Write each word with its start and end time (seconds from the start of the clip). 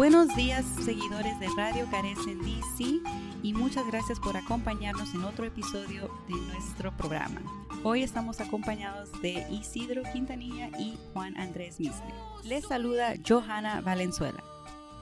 Buenos 0.00 0.34
días, 0.34 0.64
seguidores 0.82 1.38
de 1.40 1.48
Radio 1.58 1.86
Carecen 1.90 2.38
DC, 2.38 3.02
y 3.42 3.52
muchas 3.52 3.86
gracias 3.86 4.18
por 4.18 4.34
acompañarnos 4.34 5.12
en 5.14 5.24
otro 5.24 5.44
episodio 5.44 6.10
de 6.26 6.36
nuestro 6.36 6.96
programa. 6.96 7.42
Hoy 7.84 8.02
estamos 8.02 8.40
acompañados 8.40 9.10
de 9.20 9.44
Isidro 9.50 10.02
Quintanilla 10.10 10.70
y 10.78 10.96
Juan 11.12 11.36
Andrés 11.36 11.78
Mistre. 11.78 12.14
Les 12.44 12.66
saluda 12.66 13.12
Johanna 13.28 13.82
Valenzuela. 13.82 14.42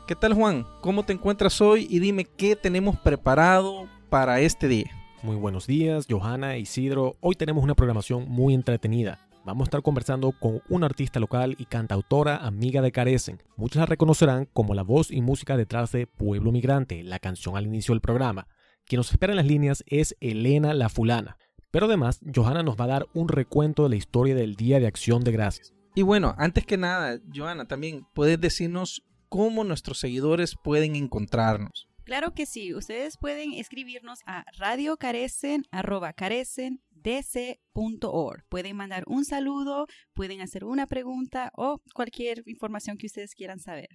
¿Qué 0.08 0.16
tal 0.16 0.34
Juan? 0.34 0.66
¿Cómo 0.80 1.04
te 1.04 1.12
encuentras 1.12 1.60
hoy? 1.60 1.86
Y 1.88 2.00
dime 2.00 2.24
qué 2.24 2.56
tenemos 2.56 2.98
preparado 2.98 3.86
para 4.10 4.40
este 4.40 4.66
día. 4.66 4.90
Muy 5.22 5.36
buenos 5.36 5.68
días, 5.68 6.08
Johanna, 6.10 6.56
Isidro. 6.56 7.14
Hoy 7.20 7.36
tenemos 7.36 7.62
una 7.62 7.76
programación 7.76 8.28
muy 8.28 8.52
entretenida. 8.52 9.27
Vamos 9.48 9.64
a 9.64 9.68
estar 9.68 9.82
conversando 9.82 10.32
con 10.32 10.60
una 10.68 10.84
artista 10.84 11.20
local 11.20 11.54
y 11.56 11.64
cantautora 11.64 12.36
amiga 12.36 12.82
de 12.82 12.92
Carecen. 12.92 13.42
Muchos 13.56 13.80
la 13.80 13.86
reconocerán 13.86 14.44
como 14.52 14.74
la 14.74 14.82
voz 14.82 15.10
y 15.10 15.22
música 15.22 15.56
detrás 15.56 15.90
de 15.90 16.06
Pueblo 16.06 16.52
Migrante, 16.52 17.02
la 17.02 17.18
canción 17.18 17.56
al 17.56 17.66
inicio 17.66 17.94
del 17.94 18.02
programa. 18.02 18.46
Quien 18.84 18.98
nos 18.98 19.10
espera 19.10 19.32
en 19.32 19.38
las 19.38 19.46
líneas 19.46 19.84
es 19.86 20.14
Elena 20.20 20.74
La 20.74 20.90
Fulana. 20.90 21.38
Pero 21.70 21.86
además, 21.86 22.20
Johanna 22.34 22.62
nos 22.62 22.78
va 22.78 22.84
a 22.84 22.88
dar 22.88 23.06
un 23.14 23.26
recuento 23.26 23.84
de 23.84 23.88
la 23.88 23.96
historia 23.96 24.34
del 24.34 24.54
Día 24.54 24.80
de 24.80 24.86
Acción 24.86 25.24
de 25.24 25.32
Gracias. 25.32 25.72
Y 25.94 26.02
bueno, 26.02 26.34
antes 26.36 26.66
que 26.66 26.76
nada, 26.76 27.18
Johanna, 27.34 27.66
también 27.66 28.06
puedes 28.12 28.38
decirnos 28.38 29.02
cómo 29.30 29.64
nuestros 29.64 29.98
seguidores 29.98 30.56
pueden 30.62 30.94
encontrarnos. 30.94 31.88
Claro 32.04 32.34
que 32.34 32.44
sí, 32.44 32.74
ustedes 32.74 33.16
pueden 33.16 33.52
escribirnos 33.52 34.18
a 34.26 34.44
radiocarecen.carecen 34.58 36.82
dc.org. 37.02 38.44
Pueden 38.48 38.76
mandar 38.76 39.04
un 39.06 39.24
saludo, 39.24 39.86
pueden 40.14 40.40
hacer 40.40 40.64
una 40.64 40.86
pregunta 40.86 41.50
o 41.56 41.80
cualquier 41.94 42.42
información 42.46 42.96
que 42.96 43.06
ustedes 43.06 43.34
quieran 43.34 43.60
saber. 43.60 43.88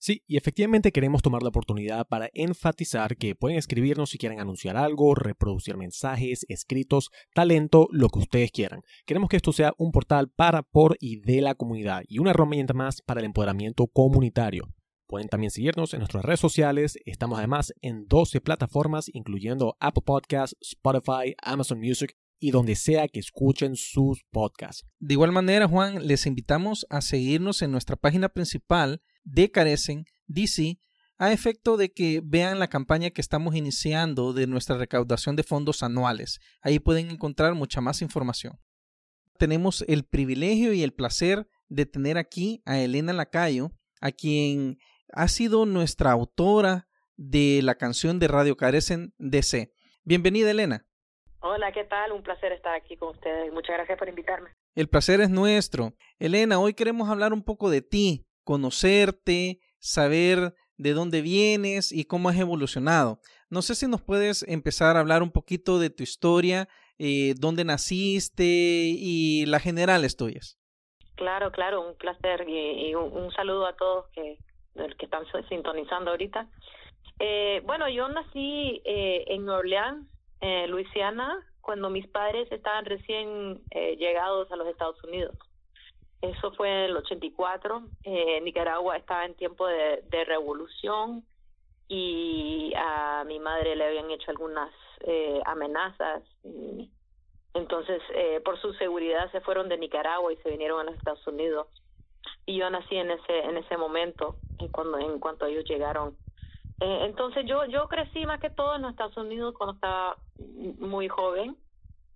Sí, 0.00 0.22
y 0.28 0.36
efectivamente 0.36 0.92
queremos 0.92 1.22
tomar 1.22 1.42
la 1.42 1.48
oportunidad 1.48 2.06
para 2.06 2.30
enfatizar 2.32 3.16
que 3.16 3.34
pueden 3.34 3.58
escribirnos 3.58 4.10
si 4.10 4.18
quieren 4.18 4.38
anunciar 4.38 4.76
algo, 4.76 5.16
reproducir 5.16 5.76
mensajes, 5.76 6.46
escritos, 6.48 7.10
talento, 7.34 7.88
lo 7.90 8.08
que 8.08 8.20
ustedes 8.20 8.52
quieran. 8.52 8.82
Queremos 9.06 9.28
que 9.28 9.36
esto 9.36 9.52
sea 9.52 9.72
un 9.76 9.90
portal 9.90 10.30
para, 10.30 10.62
por 10.62 10.96
y 11.00 11.20
de 11.20 11.40
la 11.40 11.56
comunidad 11.56 12.02
y 12.06 12.20
una 12.20 12.30
herramienta 12.30 12.74
más 12.74 13.02
para 13.02 13.18
el 13.18 13.26
empoderamiento 13.26 13.88
comunitario. 13.88 14.68
Pueden 15.08 15.28
también 15.28 15.50
seguirnos 15.50 15.94
en 15.94 16.00
nuestras 16.00 16.24
redes 16.24 16.38
sociales. 16.38 16.98
Estamos 17.04 17.38
además 17.38 17.72
en 17.80 18.06
12 18.06 18.40
plataformas, 18.40 19.06
incluyendo 19.12 19.74
Apple 19.80 20.02
Podcasts, 20.04 20.56
Spotify, 20.60 21.34
Amazon 21.42 21.80
Music 21.80 22.14
y 22.40 22.50
donde 22.50 22.76
sea 22.76 23.08
que 23.08 23.20
escuchen 23.20 23.76
sus 23.76 24.24
podcasts. 24.30 24.86
De 24.98 25.14
igual 25.14 25.32
manera, 25.32 25.68
Juan, 25.68 26.06
les 26.06 26.26
invitamos 26.26 26.86
a 26.90 27.00
seguirnos 27.00 27.62
en 27.62 27.72
nuestra 27.72 27.96
página 27.96 28.28
principal 28.28 29.02
de 29.24 29.50
Carecen 29.50 30.04
DC 30.26 30.78
a 31.18 31.32
efecto 31.32 31.76
de 31.76 31.92
que 31.92 32.22
vean 32.24 32.60
la 32.60 32.68
campaña 32.68 33.10
que 33.10 33.20
estamos 33.20 33.56
iniciando 33.56 34.32
de 34.32 34.46
nuestra 34.46 34.78
recaudación 34.78 35.34
de 35.34 35.42
fondos 35.42 35.82
anuales. 35.82 36.38
Ahí 36.62 36.78
pueden 36.78 37.10
encontrar 37.10 37.54
mucha 37.54 37.80
más 37.80 38.02
información. 38.02 38.58
Tenemos 39.36 39.84
el 39.88 40.04
privilegio 40.04 40.72
y 40.72 40.82
el 40.82 40.92
placer 40.92 41.48
de 41.68 41.86
tener 41.86 42.18
aquí 42.18 42.62
a 42.64 42.78
Elena 42.78 43.12
Lacayo, 43.12 43.72
a 44.00 44.12
quien 44.12 44.78
ha 45.12 45.28
sido 45.28 45.66
nuestra 45.66 46.12
autora 46.12 46.88
de 47.16 47.60
la 47.62 47.74
canción 47.74 48.20
de 48.20 48.28
Radio 48.28 48.56
Carecen 48.56 49.12
DC. 49.18 49.72
Bienvenida, 50.04 50.50
Elena. 50.52 50.87
Hola, 51.40 51.70
¿qué 51.70 51.84
tal? 51.84 52.12
Un 52.12 52.22
placer 52.22 52.52
estar 52.52 52.74
aquí 52.74 52.96
con 52.96 53.10
ustedes. 53.10 53.52
Muchas 53.52 53.76
gracias 53.76 53.96
por 53.96 54.08
invitarme. 54.08 54.50
El 54.74 54.88
placer 54.88 55.20
es 55.20 55.30
nuestro. 55.30 55.92
Elena, 56.18 56.58
hoy 56.58 56.74
queremos 56.74 57.08
hablar 57.08 57.32
un 57.32 57.44
poco 57.44 57.70
de 57.70 57.80
ti, 57.80 58.26
conocerte, 58.42 59.60
saber 59.78 60.54
de 60.76 60.92
dónde 60.94 61.22
vienes 61.22 61.92
y 61.92 62.06
cómo 62.06 62.28
has 62.28 62.38
evolucionado. 62.38 63.20
No 63.50 63.62
sé 63.62 63.76
si 63.76 63.86
nos 63.86 64.02
puedes 64.02 64.42
empezar 64.48 64.96
a 64.96 65.00
hablar 65.00 65.22
un 65.22 65.30
poquito 65.30 65.78
de 65.78 65.90
tu 65.90 66.02
historia, 66.02 66.68
eh, 66.98 67.34
dónde 67.38 67.64
naciste 67.64 68.44
y 68.44 69.46
las 69.46 69.62
generales 69.62 70.16
tuyas. 70.16 70.58
Claro, 71.14 71.52
claro, 71.52 71.88
un 71.88 71.96
placer 71.96 72.48
y, 72.48 72.94
un, 72.94 73.30
saludo 73.32 73.66
a 73.66 73.76
todos 73.76 74.06
que, 74.12 74.38
que 74.74 75.04
están 75.04 75.24
sintonizando 75.48 76.10
ahorita. 76.10 76.48
Eh, 77.20 77.60
bueno, 77.64 77.88
yo 77.88 78.08
nací 78.08 78.80
eh, 78.84 79.24
en 79.28 79.48
Orleans, 79.48 80.06
eh, 80.40 80.66
Luisiana 80.68 81.44
cuando 81.60 81.90
mis 81.90 82.06
padres 82.08 82.50
estaban 82.50 82.84
recién 82.84 83.60
eh, 83.70 83.96
llegados 83.96 84.50
a 84.50 84.56
los 84.56 84.68
Estados 84.68 85.02
Unidos. 85.04 85.36
Eso 86.20 86.50
fue 86.52 86.68
en 86.68 86.90
el 86.90 86.96
84. 86.96 87.82
Eh, 88.02 88.40
Nicaragua 88.40 88.96
estaba 88.96 89.24
en 89.24 89.34
tiempo 89.34 89.66
de, 89.66 90.24
revolución 90.26 91.24
y 91.86 92.72
a 92.76 93.24
mi 93.26 93.38
madre 93.38 93.76
le 93.76 93.86
habían 93.86 94.10
hecho 94.10 94.30
algunas 94.30 94.70
eh, 95.00 95.40
amenazas. 95.46 96.22
entonces, 97.54 98.02
eh, 98.14 98.40
por 98.44 98.60
su 98.60 98.72
seguridad 98.74 99.30
se 99.30 99.40
fueron 99.40 99.68
de 99.68 99.78
Nicaragua 99.78 100.32
y 100.32 100.36
se 100.38 100.50
vinieron 100.50 100.80
a 100.80 100.84
los 100.84 100.96
Estados 100.96 101.24
Unidos. 101.26 101.68
Y 102.46 102.58
yo 102.58 102.68
nací 102.68 102.96
en 102.96 103.10
ese 103.10 103.38
en 103.40 103.56
ese 103.56 103.76
momento, 103.76 104.36
en 104.58 104.68
cuando 104.68 104.98
en 104.98 105.20
cuanto 105.20 105.46
ellos 105.46 105.64
llegaron 105.66 106.16
eh, 106.80 107.00
entonces 107.04 107.44
yo 107.46 107.64
yo 107.66 107.88
crecí 107.88 108.26
más 108.26 108.40
que 108.40 108.50
todo 108.50 108.76
en 108.76 108.82
los 108.82 108.92
Estados 108.92 109.16
Unidos 109.16 109.54
cuando 109.56 109.74
estaba 109.74 110.16
muy 110.78 111.08
joven 111.08 111.56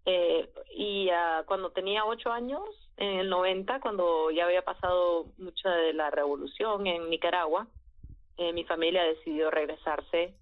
eh, 0.04 0.50
y 0.74 1.08
uh, 1.08 1.44
cuando 1.46 1.70
tenía 1.70 2.04
ocho 2.04 2.32
años 2.32 2.62
en 2.96 3.20
el 3.20 3.28
90 3.28 3.80
cuando 3.80 4.30
ya 4.30 4.44
había 4.44 4.62
pasado 4.62 5.26
mucha 5.38 5.70
de 5.70 5.92
la 5.92 6.10
revolución 6.10 6.86
en 6.86 7.08
Nicaragua 7.08 7.66
eh, 8.38 8.52
mi 8.52 8.64
familia 8.64 9.04
decidió 9.04 9.50
regresarse. 9.50 10.34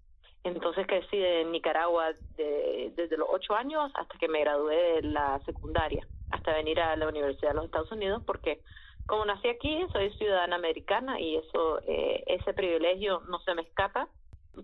Entonces 0.42 0.86
crecí 0.86 1.22
en 1.22 1.52
Nicaragua 1.52 2.12
de, 2.36 2.92
desde 2.96 3.18
los 3.18 3.28
ocho 3.30 3.54
años 3.54 3.90
hasta 3.94 4.16
que 4.18 4.28
me 4.28 4.40
gradué 4.40 4.74
de 4.74 5.02
la 5.02 5.38
secundaria 5.44 6.06
hasta 6.30 6.54
venir 6.54 6.80
a 6.80 6.96
la 6.96 7.08
Universidad 7.08 7.50
de 7.50 7.56
los 7.56 7.64
Estados 7.66 7.92
Unidos 7.92 8.22
porque 8.24 8.62
como 9.10 9.24
nací 9.24 9.48
aquí, 9.48 9.84
soy 9.92 10.12
ciudadana 10.12 10.54
americana 10.54 11.18
y 11.18 11.36
eso, 11.36 11.80
eh, 11.84 12.22
ese 12.28 12.54
privilegio 12.54 13.22
no 13.28 13.40
se 13.40 13.54
me 13.56 13.62
escapa, 13.62 14.08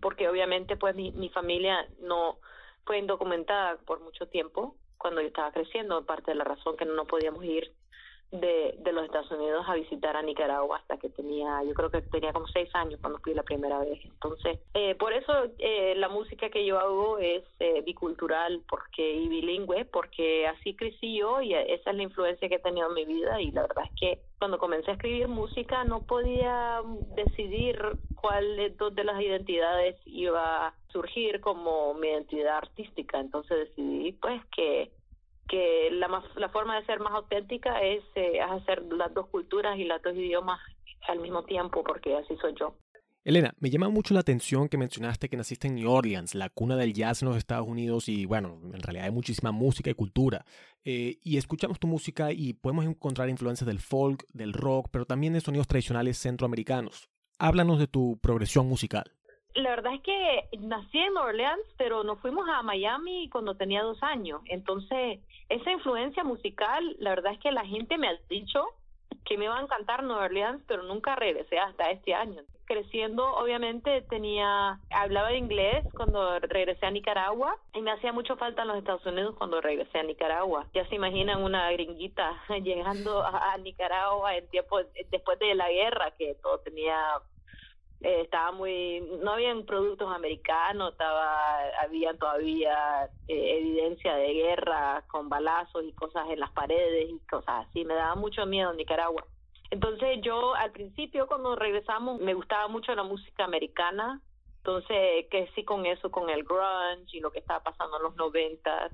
porque 0.00 0.28
obviamente 0.28 0.76
pues 0.76 0.94
mi, 0.94 1.10
mi 1.10 1.30
familia 1.30 1.84
no 1.98 2.38
fue 2.84 2.98
indocumentada 2.98 3.76
por 3.78 3.98
mucho 3.98 4.28
tiempo 4.28 4.76
cuando 4.98 5.20
yo 5.20 5.26
estaba 5.26 5.50
creciendo, 5.50 6.06
parte 6.06 6.30
de 6.30 6.36
la 6.36 6.44
razón 6.44 6.76
que 6.76 6.84
no 6.84 7.06
podíamos 7.06 7.44
ir 7.44 7.74
de, 8.30 8.74
de 8.78 8.92
los 8.92 9.04
Estados 9.04 9.30
Unidos 9.30 9.64
a 9.68 9.74
visitar 9.74 10.16
a 10.16 10.22
Nicaragua 10.22 10.78
hasta 10.78 10.96
que 10.98 11.08
tenía, 11.10 11.62
yo 11.64 11.74
creo 11.74 11.90
que 11.90 12.02
tenía 12.02 12.32
como 12.32 12.46
seis 12.48 12.68
años 12.74 12.98
cuando 13.00 13.18
fui 13.20 13.34
la 13.34 13.42
primera 13.42 13.78
vez. 13.78 14.04
Entonces, 14.04 14.58
eh, 14.74 14.94
por 14.96 15.12
eso 15.12 15.32
eh, 15.58 15.94
la 15.96 16.08
música 16.08 16.50
que 16.50 16.64
yo 16.64 16.78
hago 16.78 17.18
es 17.18 17.44
eh, 17.60 17.82
bicultural 17.82 18.62
porque 18.68 19.14
y 19.14 19.28
bilingüe, 19.28 19.84
porque 19.84 20.46
así 20.46 20.74
crecí 20.74 21.16
yo 21.16 21.40
y 21.40 21.54
esa 21.54 21.90
es 21.90 21.96
la 21.96 22.02
influencia 22.02 22.48
que 22.48 22.56
he 22.56 22.60
tenido 22.60 22.88
en 22.88 22.94
mi 22.94 23.04
vida 23.04 23.40
y 23.40 23.50
la 23.52 23.62
verdad 23.62 23.84
es 23.86 23.92
que 23.98 24.20
cuando 24.38 24.58
comencé 24.58 24.90
a 24.90 24.94
escribir 24.94 25.28
música 25.28 25.84
no 25.84 26.02
podía 26.02 26.82
decidir 27.14 27.78
cuál 28.14 28.56
de 28.56 28.70
dos 28.70 28.94
de 28.94 29.04
las 29.04 29.20
identidades 29.20 29.96
iba 30.04 30.66
a 30.66 30.74
surgir 30.88 31.40
como 31.40 31.94
mi 31.94 32.08
identidad 32.08 32.58
artística, 32.58 33.18
entonces 33.18 33.68
decidí 33.68 34.12
pues 34.12 34.42
que 34.54 34.90
que 35.48 35.90
la, 35.92 36.22
la 36.36 36.48
forma 36.48 36.78
de 36.78 36.86
ser 36.86 37.00
más 37.00 37.12
auténtica 37.12 37.80
es 37.82 38.02
eh, 38.14 38.40
hacer 38.40 38.82
las 38.92 39.12
dos 39.14 39.26
culturas 39.28 39.78
y 39.78 39.84
los 39.84 40.02
dos 40.02 40.14
idiomas 40.14 40.60
al 41.08 41.20
mismo 41.20 41.44
tiempo, 41.44 41.82
porque 41.84 42.16
así 42.16 42.36
soy 42.40 42.54
yo. 42.58 42.76
Elena, 43.24 43.54
me 43.58 43.70
llama 43.70 43.88
mucho 43.88 44.14
la 44.14 44.20
atención 44.20 44.68
que 44.68 44.78
mencionaste 44.78 45.28
que 45.28 45.36
naciste 45.36 45.66
en 45.66 45.74
New 45.74 45.90
Orleans, 45.90 46.36
la 46.36 46.48
cuna 46.48 46.76
del 46.76 46.94
jazz 46.94 47.22
en 47.22 47.28
los 47.28 47.36
Estados 47.36 47.66
Unidos 47.66 48.08
y 48.08 48.24
bueno, 48.24 48.60
en 48.72 48.80
realidad 48.80 49.06
hay 49.06 49.10
muchísima 49.10 49.50
música 49.50 49.90
y 49.90 49.94
cultura. 49.94 50.44
Eh, 50.84 51.18
y 51.24 51.36
escuchamos 51.36 51.80
tu 51.80 51.88
música 51.88 52.30
y 52.30 52.52
podemos 52.52 52.84
encontrar 52.84 53.28
influencias 53.28 53.66
del 53.66 53.80
folk, 53.80 54.24
del 54.32 54.52
rock, 54.52 54.90
pero 54.92 55.06
también 55.06 55.32
de 55.32 55.40
sonidos 55.40 55.66
tradicionales 55.66 56.18
centroamericanos. 56.18 57.08
Háblanos 57.38 57.80
de 57.80 57.88
tu 57.88 58.16
progresión 58.20 58.68
musical 58.68 59.15
la 59.56 59.70
verdad 59.70 59.94
es 59.94 60.02
que 60.02 60.48
nací 60.58 60.98
en 60.98 61.16
Orleans, 61.16 61.66
pero 61.78 62.04
nos 62.04 62.20
fuimos 62.20 62.46
a 62.48 62.62
Miami 62.62 63.28
cuando 63.30 63.56
tenía 63.56 63.82
dos 63.82 64.02
años. 64.02 64.42
Entonces, 64.46 65.20
esa 65.48 65.70
influencia 65.70 66.24
musical, 66.24 66.96
la 66.98 67.10
verdad 67.10 67.32
es 67.32 67.38
que 67.40 67.52
la 67.52 67.64
gente 67.64 67.98
me 67.98 68.08
ha 68.08 68.18
dicho 68.28 68.64
que 69.24 69.36
me 69.36 69.46
iba 69.46 69.58
a 69.58 69.62
encantar 69.62 70.02
Nueva 70.02 70.26
Orleans, 70.26 70.62
pero 70.68 70.82
nunca 70.84 71.16
regresé 71.16 71.58
hasta 71.58 71.90
este 71.90 72.14
año. 72.14 72.42
Creciendo, 72.64 73.24
obviamente, 73.36 74.02
tenía, 74.02 74.80
hablaba 74.90 75.32
inglés 75.34 75.84
cuando 75.94 76.38
regresé 76.40 76.86
a 76.86 76.90
Nicaragua 76.90 77.56
y 77.74 77.80
me 77.80 77.92
hacía 77.92 78.12
mucho 78.12 78.36
falta 78.36 78.62
en 78.62 78.68
los 78.68 78.78
Estados 78.78 79.06
Unidos 79.06 79.36
cuando 79.36 79.60
regresé 79.60 79.98
a 79.98 80.02
Nicaragua. 80.02 80.66
Ya 80.74 80.86
se 80.88 80.96
imaginan 80.96 81.42
una 81.42 81.70
gringuita 81.72 82.40
llegando 82.62 83.24
a, 83.24 83.56
Nicaragua 83.58 84.36
en 84.36 84.48
tiempo, 84.48 84.80
después 85.10 85.38
de 85.38 85.54
la 85.54 85.70
guerra, 85.70 86.12
que 86.18 86.36
todo 86.42 86.58
tenía 86.60 86.98
eh, 88.02 88.22
estaba 88.22 88.52
muy 88.52 89.00
no 89.22 89.32
habían 89.32 89.64
productos 89.64 90.14
americanos 90.14 90.92
estaba 90.92 91.56
había 91.80 92.16
todavía 92.18 93.06
eh, 93.26 93.58
evidencia 93.58 94.14
de 94.16 94.34
guerra 94.34 95.02
con 95.08 95.28
balazos 95.28 95.82
y 95.84 95.92
cosas 95.92 96.28
en 96.28 96.40
las 96.40 96.50
paredes 96.52 97.08
y 97.08 97.18
cosas 97.26 97.66
así. 97.66 97.84
Me 97.84 97.94
daba 97.94 98.14
mucho 98.14 98.44
miedo 98.44 98.70
en 98.70 98.76
Nicaragua. 98.76 99.24
Entonces 99.70 100.20
yo 100.22 100.54
al 100.54 100.72
principio 100.72 101.26
cuando 101.26 101.56
regresamos 101.56 102.20
me 102.20 102.34
gustaba 102.34 102.68
mucho 102.68 102.94
la 102.94 103.02
música 103.02 103.44
americana, 103.44 104.20
entonces 104.58 105.26
que 105.30 105.50
sí 105.54 105.64
con 105.64 105.86
eso, 105.86 106.10
con 106.10 106.28
el 106.30 106.44
grunge 106.44 107.16
y 107.16 107.20
lo 107.20 107.30
que 107.30 107.38
estaba 107.38 107.62
pasando 107.62 107.96
en 107.96 108.02
los 108.04 108.16
noventas, 108.16 108.92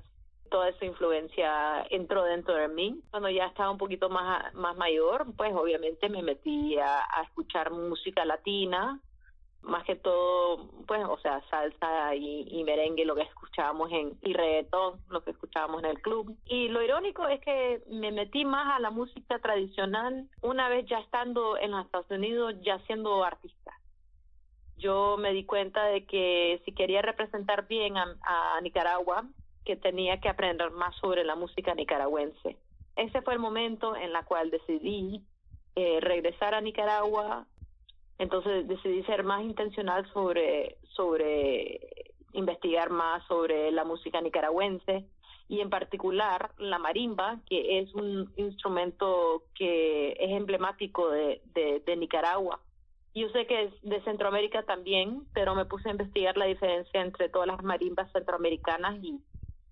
toda 0.53 0.69
esa 0.69 0.85
influencia 0.85 1.83
entró 1.89 2.23
dentro 2.23 2.53
de 2.53 2.67
mí. 2.67 3.01
Cuando 3.09 3.27
ya 3.27 3.47
estaba 3.47 3.71
un 3.71 3.79
poquito 3.79 4.07
más, 4.07 4.53
más 4.53 4.77
mayor, 4.77 5.25
pues 5.35 5.51
obviamente 5.55 6.09
me 6.09 6.21
metí 6.21 6.77
a 6.77 7.23
escuchar 7.23 7.71
música 7.71 8.23
latina, 8.23 9.01
más 9.63 9.83
que 9.85 9.95
todo, 9.95 10.69
pues, 10.85 11.03
o 11.07 11.17
sea, 11.19 11.41
salsa 11.49 12.15
y, 12.15 12.63
merengue, 12.65 13.05
lo 13.05 13.15
que 13.15 13.21
escuchábamos 13.21 13.91
en, 13.91 14.17
y 14.21 14.33
reggaetón, 14.33 14.99
lo 15.09 15.23
que 15.23 15.31
escuchábamos 15.31 15.83
en 15.83 15.89
el 15.89 16.01
club. 16.01 16.37
Y 16.45 16.67
lo 16.67 16.81
irónico 16.81 17.27
es 17.27 17.39
que 17.41 17.81
me 17.89 18.11
metí 18.11 18.45
más 18.45 18.75
a 18.75 18.79
la 18.79 18.91
música 18.91 19.39
tradicional 19.39 20.27
una 20.41 20.69
vez 20.69 20.85
ya 20.87 20.99
estando 20.99 21.57
en 21.57 21.71
los 21.71 21.85
Estados 21.85 22.11
Unidos, 22.11 22.55
ya 22.61 22.79
siendo 22.85 23.23
artista. 23.23 23.73
Yo 24.77 25.15
me 25.17 25.31
di 25.31 25.45
cuenta 25.45 25.85
de 25.85 26.05
que 26.05 26.61
si 26.65 26.73
quería 26.73 27.01
representar 27.01 27.67
bien 27.67 27.95
a, 27.97 28.59
Nicaragua, 28.61 29.25
que 29.65 29.75
tenía 29.75 30.19
que 30.19 30.29
aprender 30.29 30.71
más 30.71 30.95
sobre 30.97 31.23
la 31.23 31.35
música 31.35 31.73
nicaragüense. 31.73 32.57
Ese 32.95 33.21
fue 33.21 33.33
el 33.33 33.39
momento 33.39 33.95
en 33.95 34.15
el 34.15 34.25
cual 34.25 34.51
decidí 34.51 35.23
eh, 35.75 35.99
regresar 36.01 36.53
a 36.53 36.61
Nicaragua, 36.61 37.47
entonces 38.19 38.67
decidí 38.67 39.03
ser 39.03 39.23
más 39.23 39.41
intencional 39.43 40.05
sobre, 40.13 40.77
sobre 40.95 41.79
investigar 42.33 42.89
más 42.89 43.25
sobre 43.27 43.71
la 43.71 43.83
música 43.83 44.21
nicaragüense 44.21 45.05
y 45.49 45.59
en 45.59 45.69
particular 45.69 46.51
la 46.57 46.79
marimba, 46.79 47.39
que 47.47 47.79
es 47.79 47.93
un 47.93 48.31
instrumento 48.37 49.43
que 49.55 50.11
es 50.11 50.31
emblemático 50.31 51.09
de, 51.09 51.41
de, 51.53 51.95
Nicaragua. 51.97 52.59
Yo 53.13 53.29
sé 53.29 53.45
que 53.45 53.63
es 53.63 53.73
de 53.83 54.01
Centroamérica 54.03 54.63
también, 54.63 55.27
pero 55.33 55.53
me 55.53 55.65
puse 55.65 55.89
a 55.89 55.91
investigar 55.91 56.37
la 56.37 56.45
diferencia 56.45 57.01
entre 57.01 57.29
todas 57.29 57.47
las 57.47 57.61
marimbas 57.61 58.11
centroamericanas 58.11 59.03
y, 59.03 59.19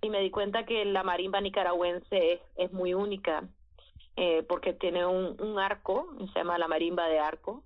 y 0.01 0.09
me 0.09 0.19
di 0.19 0.31
cuenta 0.31 0.65
que 0.65 0.83
la 0.85 1.03
marimba 1.03 1.41
nicaragüense 1.41 2.41
es, 2.55 2.73
muy 2.73 2.93
única 2.93 3.43
eh, 4.15 4.43
porque 4.47 4.73
tiene 4.73 5.05
un, 5.05 5.59
arco, 5.59 6.07
se 6.33 6.39
llama 6.39 6.57
la 6.57 6.67
marimba 6.67 7.07
de 7.07 7.19
arco, 7.19 7.63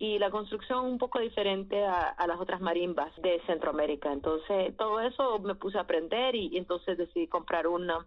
y 0.00 0.18
la 0.18 0.30
construcción 0.30 0.84
un 0.84 0.98
poco 0.98 1.18
diferente 1.18 1.84
a, 1.84 2.14
las 2.26 2.38
otras 2.38 2.60
marimbas 2.60 3.10
de 3.20 3.40
Centroamérica. 3.46 4.12
Entonces, 4.12 4.76
todo 4.76 5.00
eso 5.00 5.38
me 5.40 5.56
puse 5.56 5.78
a 5.78 5.82
aprender 5.82 6.34
y, 6.36 6.56
entonces 6.56 6.98
decidí 6.98 7.26
comprar 7.26 7.66
una 7.66 8.06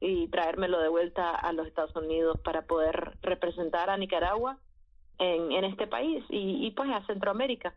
y 0.00 0.28
traérmelo 0.28 0.80
de 0.80 0.88
vuelta 0.88 1.34
a 1.34 1.52
los 1.52 1.66
Estados 1.66 1.94
Unidos 1.96 2.38
para 2.44 2.62
poder 2.62 3.18
representar 3.22 3.90
a 3.90 3.96
Nicaragua 3.96 4.58
en, 5.18 5.52
en 5.52 5.64
este 5.64 5.88
país 5.88 6.24
y, 6.28 6.66
y 6.66 6.70
pues 6.70 6.88
a 6.90 7.04
Centroamérica 7.06 7.74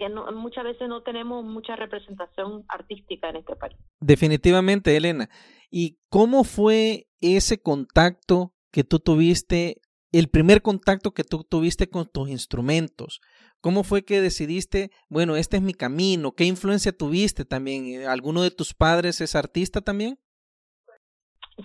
que 0.00 0.08
muchas 0.32 0.64
veces 0.64 0.88
no 0.88 1.02
tenemos 1.02 1.44
mucha 1.44 1.76
representación 1.76 2.64
artística 2.68 3.28
en 3.28 3.36
este 3.36 3.54
país. 3.54 3.76
Definitivamente, 4.00 4.96
Elena. 4.96 5.28
¿Y 5.70 5.98
cómo 6.08 6.42
fue 6.42 7.06
ese 7.20 7.62
contacto 7.62 8.52
que 8.72 8.82
tú 8.82 8.98
tuviste 8.98 9.80
el 10.12 10.28
primer 10.28 10.62
contacto 10.62 11.12
que 11.12 11.24
tú 11.24 11.44
tuviste 11.44 11.88
con 11.88 12.06
tus 12.06 12.28
instrumentos. 12.30 13.20
¿Cómo 13.60 13.84
fue 13.84 14.04
que 14.04 14.20
decidiste, 14.20 14.90
bueno, 15.08 15.36
este 15.36 15.58
es 15.58 15.62
mi 15.62 15.74
camino? 15.74 16.32
¿Qué 16.32 16.44
influencia 16.44 16.96
tuviste 16.96 17.44
también? 17.44 18.08
¿Alguno 18.08 18.42
de 18.42 18.50
tus 18.50 18.74
padres 18.74 19.20
es 19.20 19.36
artista 19.36 19.80
también? 19.80 20.18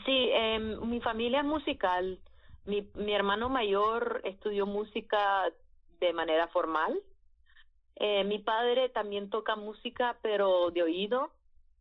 Sí, 0.05 0.29
eh, 0.33 0.59
mi 0.59 0.99
familia 0.99 1.39
es 1.39 1.45
musical. 1.45 2.19
Mi, 2.65 2.87
mi 2.95 3.13
hermano 3.13 3.49
mayor 3.49 4.21
estudió 4.25 4.65
música 4.65 5.45
de 5.99 6.13
manera 6.13 6.47
formal. 6.49 6.99
Eh, 7.95 8.23
mi 8.23 8.39
padre 8.39 8.89
también 8.89 9.29
toca 9.29 9.55
música, 9.55 10.17
pero 10.21 10.71
de 10.71 10.83
oído. 10.83 11.31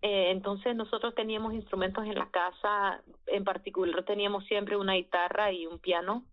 Eh, 0.03 0.31
entonces 0.31 0.77
nosotros 0.77 1.15
teníamos 1.15 1.55
instrumentos 1.55 2.05
en 2.05 2.15
la 2.15 2.31
casa, 2.31 3.03
en 3.27 3.45
particular 3.45 4.05
teníamos 4.05 4.45
siempre 4.45 4.77
una 4.77 4.95
guitarra 4.95 5.51
y 5.51 5.67
un 5.67 5.79
piano 5.79 6.25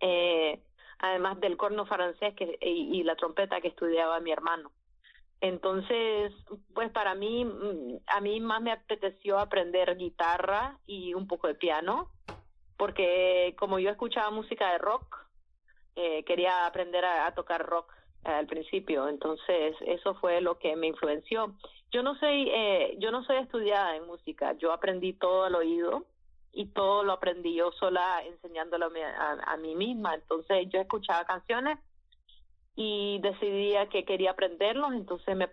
eh, 0.00 0.62
además 0.98 1.40
del 1.40 1.56
corno 1.56 1.86
francés 1.86 2.34
que, 2.34 2.58
y, 2.60 3.02
la 3.04 3.16
trompeta 3.16 3.60
que 3.60 3.68
estudiaba 3.68 4.20
mi 4.20 4.32
hermano. 4.32 4.70
Entonces, 5.40 6.32
pues 6.74 6.90
para 6.90 7.14
mí, 7.14 7.44
mm, 7.44 7.98
a 8.06 8.20
mí 8.20 8.40
más 8.40 8.60
me 8.60 8.72
apeteció 8.72 9.38
aprender 9.38 9.96
guitarra 9.96 10.78
y 10.86 11.14
un 11.14 11.26
poco 11.26 11.46
de 11.46 11.54
piano, 11.54 12.10
porque 12.76 13.54
como 13.58 13.78
yo 13.78 13.90
escuchaba 13.90 14.30
música 14.30 14.72
de 14.72 14.78
rock, 14.78 15.16
eh, 15.96 16.24
quería 16.24 16.66
aprender 16.66 17.04
a, 17.04 17.32
tocar 17.34 17.64
rock 17.66 17.94
al 18.24 18.46
principio, 18.46 19.08
entonces 19.08 19.76
eso 19.86 20.14
fue 20.14 20.40
lo 20.40 20.58
que 20.58 20.76
me 20.76 20.88
influenció. 20.88 21.54
Yo 21.90 22.02
no 22.02 22.14
soy, 22.16 22.50
eh, 22.50 22.96
yo 22.98 23.10
no 23.10 23.24
soy 23.24 23.38
estudiada 23.38 23.96
en 23.96 24.06
música, 24.06 24.52
yo 24.58 24.72
aprendí 24.72 25.12
todo 25.14 25.44
al 25.44 25.54
oído 25.54 26.04
y 26.52 26.66
todo 26.66 27.04
lo 27.04 27.12
aprendí 27.12 27.54
yo 27.54 27.72
sola 27.72 28.22
enseñándolo 28.24 28.86
a, 28.86 29.56
mí 29.56 29.74
misma. 29.74 30.14
Entonces 30.14 30.68
yo 30.70 30.80
escuchaba 30.80 31.24
canciones 31.24 31.78
y 32.76 33.18
decidía 33.20 33.88
que 33.88 34.04
quería 34.04 34.32
aprenderlos, 34.32 34.92
entonces 34.92 35.36
me, 35.36 35.48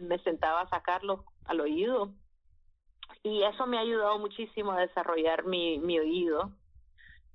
me 0.00 0.18
sentaba 0.20 0.62
a 0.62 0.68
sacarlos 0.68 1.20
al 1.44 1.60
oído. 1.60 2.10
Y 3.22 3.42
eso 3.42 3.66
me 3.66 3.78
ha 3.78 3.80
ayudado 3.80 4.18
muchísimo 4.18 4.72
a 4.72 4.80
desarrollar 4.80 5.44
mi, 5.44 5.78
mi 5.78 5.98
oído. 5.98 6.50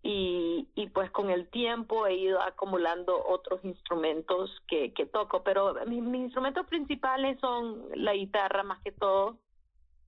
Y, 0.03 0.69
y 0.75 0.89
pues 0.89 1.11
con 1.11 1.29
el 1.29 1.49
tiempo 1.49 2.07
he 2.07 2.15
ido 2.15 2.41
acumulando 2.41 3.21
otros 3.27 3.63
instrumentos 3.65 4.51
que, 4.67 4.89
toco, 5.11 5.43
pero 5.43 5.75
mis 5.85 5.99
instrumentos 5.99 6.65
principales 6.67 7.39
son 7.39 7.83
la 7.95 8.13
guitarra 8.13 8.63
más 8.63 8.81
que 8.83 8.91
todo. 8.91 9.37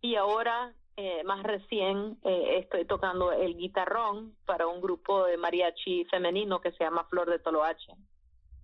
Y 0.02 0.16
ahora 0.16 0.74
eh, 0.96 1.24
más 1.24 1.44
recién 1.44 2.18
eh, 2.24 2.60
estoy 2.60 2.86
tocando 2.86 3.32
el 3.32 3.58
guitarrón 3.58 4.36
para 4.46 4.68
un 4.68 4.82
grupo 4.82 5.26
de 5.26 5.38
mariachi 5.38 6.06
femenino 6.06 6.62
que 6.62 6.72
se 6.72 6.84
llama 6.84 7.06
Flor 7.06 7.30
de 7.30 7.40
Toloache, 7.40 7.94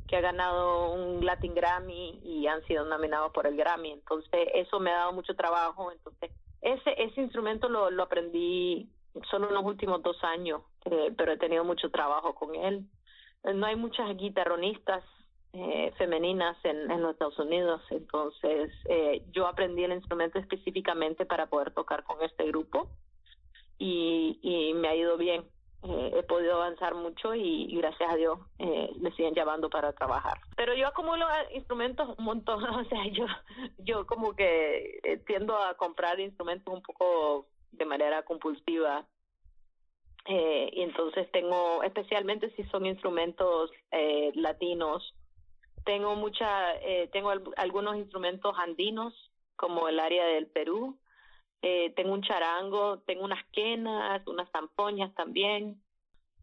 que 0.08 0.18
ha 0.18 0.22
ganado 0.22 0.92
un 0.92 1.26
Latin 1.26 1.54
Grammy 1.56 2.20
y 2.24 2.48
han 2.48 2.62
sido 2.66 2.86
nominados 2.86 3.32
por 3.32 3.48
el 3.48 3.56
Grammy. 3.56 3.92
Entonces, 3.92 4.50
eso 4.54 4.80
me 4.80 4.92
ha 4.92 4.98
dado 4.98 5.14
mucho 5.14 5.36
trabajo. 5.36 5.92
Entonces, 5.92 6.32
ese, 6.62 7.02
ese 7.02 7.22
instrumento 7.22 7.70
lo, 7.70 7.90
lo 7.90 8.04
aprendí 8.04 8.90
solo 9.30 9.48
en 9.48 9.54
los 9.54 9.64
últimos 9.64 10.02
dos 10.04 10.24
años, 10.24 10.62
eh, 10.86 11.14
pero 11.18 11.34
he 11.34 11.38
tenido 11.38 11.64
mucho 11.64 11.90
trabajo 11.90 12.36
con 12.36 12.56
él. 12.56 12.86
No 13.44 13.66
hay 13.66 13.76
muchas 13.76 14.16
guitarronistas 14.18 15.04
eh, 15.54 15.94
femeninas 15.98 16.58
en, 16.64 16.90
en, 16.92 17.02
los 17.02 17.14
Estados 17.14 17.40
Unidos. 17.40 17.82
Entonces, 17.90 18.72
eh, 18.90 19.24
yo 19.32 19.48
aprendí 19.48 19.84
el 19.84 19.94
instrumento 19.94 20.40
específicamente 20.40 21.26
para 21.26 21.48
poder 21.48 21.72
tocar 21.72 22.04
con 22.04 22.22
este 22.24 22.46
grupo 22.48 22.90
y, 23.78 24.40
y 24.42 24.74
me 24.74 24.88
ha 24.88 24.96
ido 24.96 25.18
bien. 25.18 25.46
Eh, 25.88 26.12
he 26.18 26.24
podido 26.24 26.56
avanzar 26.56 26.96
mucho 26.96 27.36
y, 27.36 27.68
gracias 27.78 28.12
a 28.12 28.16
Dios 28.16 28.40
eh, 28.58 28.90
me 29.00 29.12
siguen 29.12 29.36
llamando 29.36 29.70
para 29.70 29.94
trabajar. 29.94 30.40
Pero 30.56 30.74
yo 30.74 30.88
acumulo 30.88 31.28
instrumentos 31.54 32.18
un 32.18 32.26
montón, 32.26 32.64
o 32.64 32.84
sea, 32.86 33.06
yo, 33.12 33.26
yo 33.80 34.08
como 34.08 34.36
que 34.36 35.00
eh, 35.04 35.18
tiendo 35.28 35.56
a 35.56 35.76
comprar 35.76 36.20
instrumentos 36.20 36.74
un 36.74 36.82
poco 36.82 37.48
de 37.78 37.86
manera 37.86 38.24
compulsiva 38.24 39.08
eh, 40.28 40.72
y 40.74 40.82
entonces 40.82 41.30
tengo, 41.32 41.84
especialmente 41.84 42.50
si 42.56 42.64
son 42.66 42.86
instrumentos 42.86 43.72
eh, 43.92 44.32
latinos, 44.36 45.14
tengo 45.86 46.16
mucha, 46.16 46.76
eh, 46.82 47.10
tengo 47.14 47.32
algunos 47.58 47.96
instrumentos 47.96 48.56
andinos, 48.58 49.14
como 49.56 49.88
el 49.88 50.00
área 50.00 50.26
del 50.26 50.48
Perú. 50.48 51.00
Tengo 51.96 52.14
un 52.14 52.22
charango, 52.22 53.00
tengo 53.08 53.24
unas 53.24 53.44
quenas, 53.52 54.22
unas 54.28 54.48
zampoñas 54.52 55.12
también. 55.16 55.82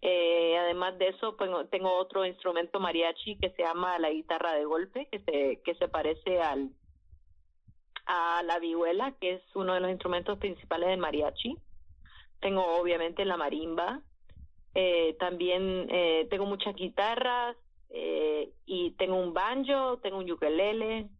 Además 0.03 0.99
de 0.99 1.11
eso, 1.11 1.37
pues, 1.37 1.49
tengo 1.71 1.95
otro 1.97 2.27
instrumento 2.27 2.81
mariachi 2.81 3.39
que 3.39 3.51
se 3.51 3.63
llama 3.63 4.01
la 4.01 4.11
guitarra 4.11 4.55
de 4.55 4.65
golpe, 4.65 5.07
que 5.13 5.21
se, 5.21 5.63
que 5.63 5.77
se 5.77 5.87
parece 5.87 6.41
al, 6.41 6.71
a 8.07 8.43
la 8.43 8.59
vihuela, 8.59 9.15
que 9.21 9.35
es 9.35 9.43
uno 9.55 9.75
de 9.75 9.81
los 9.81 9.91
instrumentos 9.91 10.39
principales 10.39 10.89
del 10.89 10.99
mariachi. 10.99 11.57
Tengo 12.41 12.65
obviamente 12.81 13.25
la 13.25 13.37
marimba. 13.37 14.01
Eh, 14.75 15.17
también 15.19 15.87
eh, 15.91 16.27
tengo 16.31 16.47
muchas 16.47 16.75
guitarras, 16.75 17.57
eh, 17.95 18.51
y 18.65 18.93
tengo 18.93 19.17
un 19.17 19.35
banjo, 19.35 19.99
tengo 19.99 20.17
un 20.17 20.31
ukelele 20.31 21.11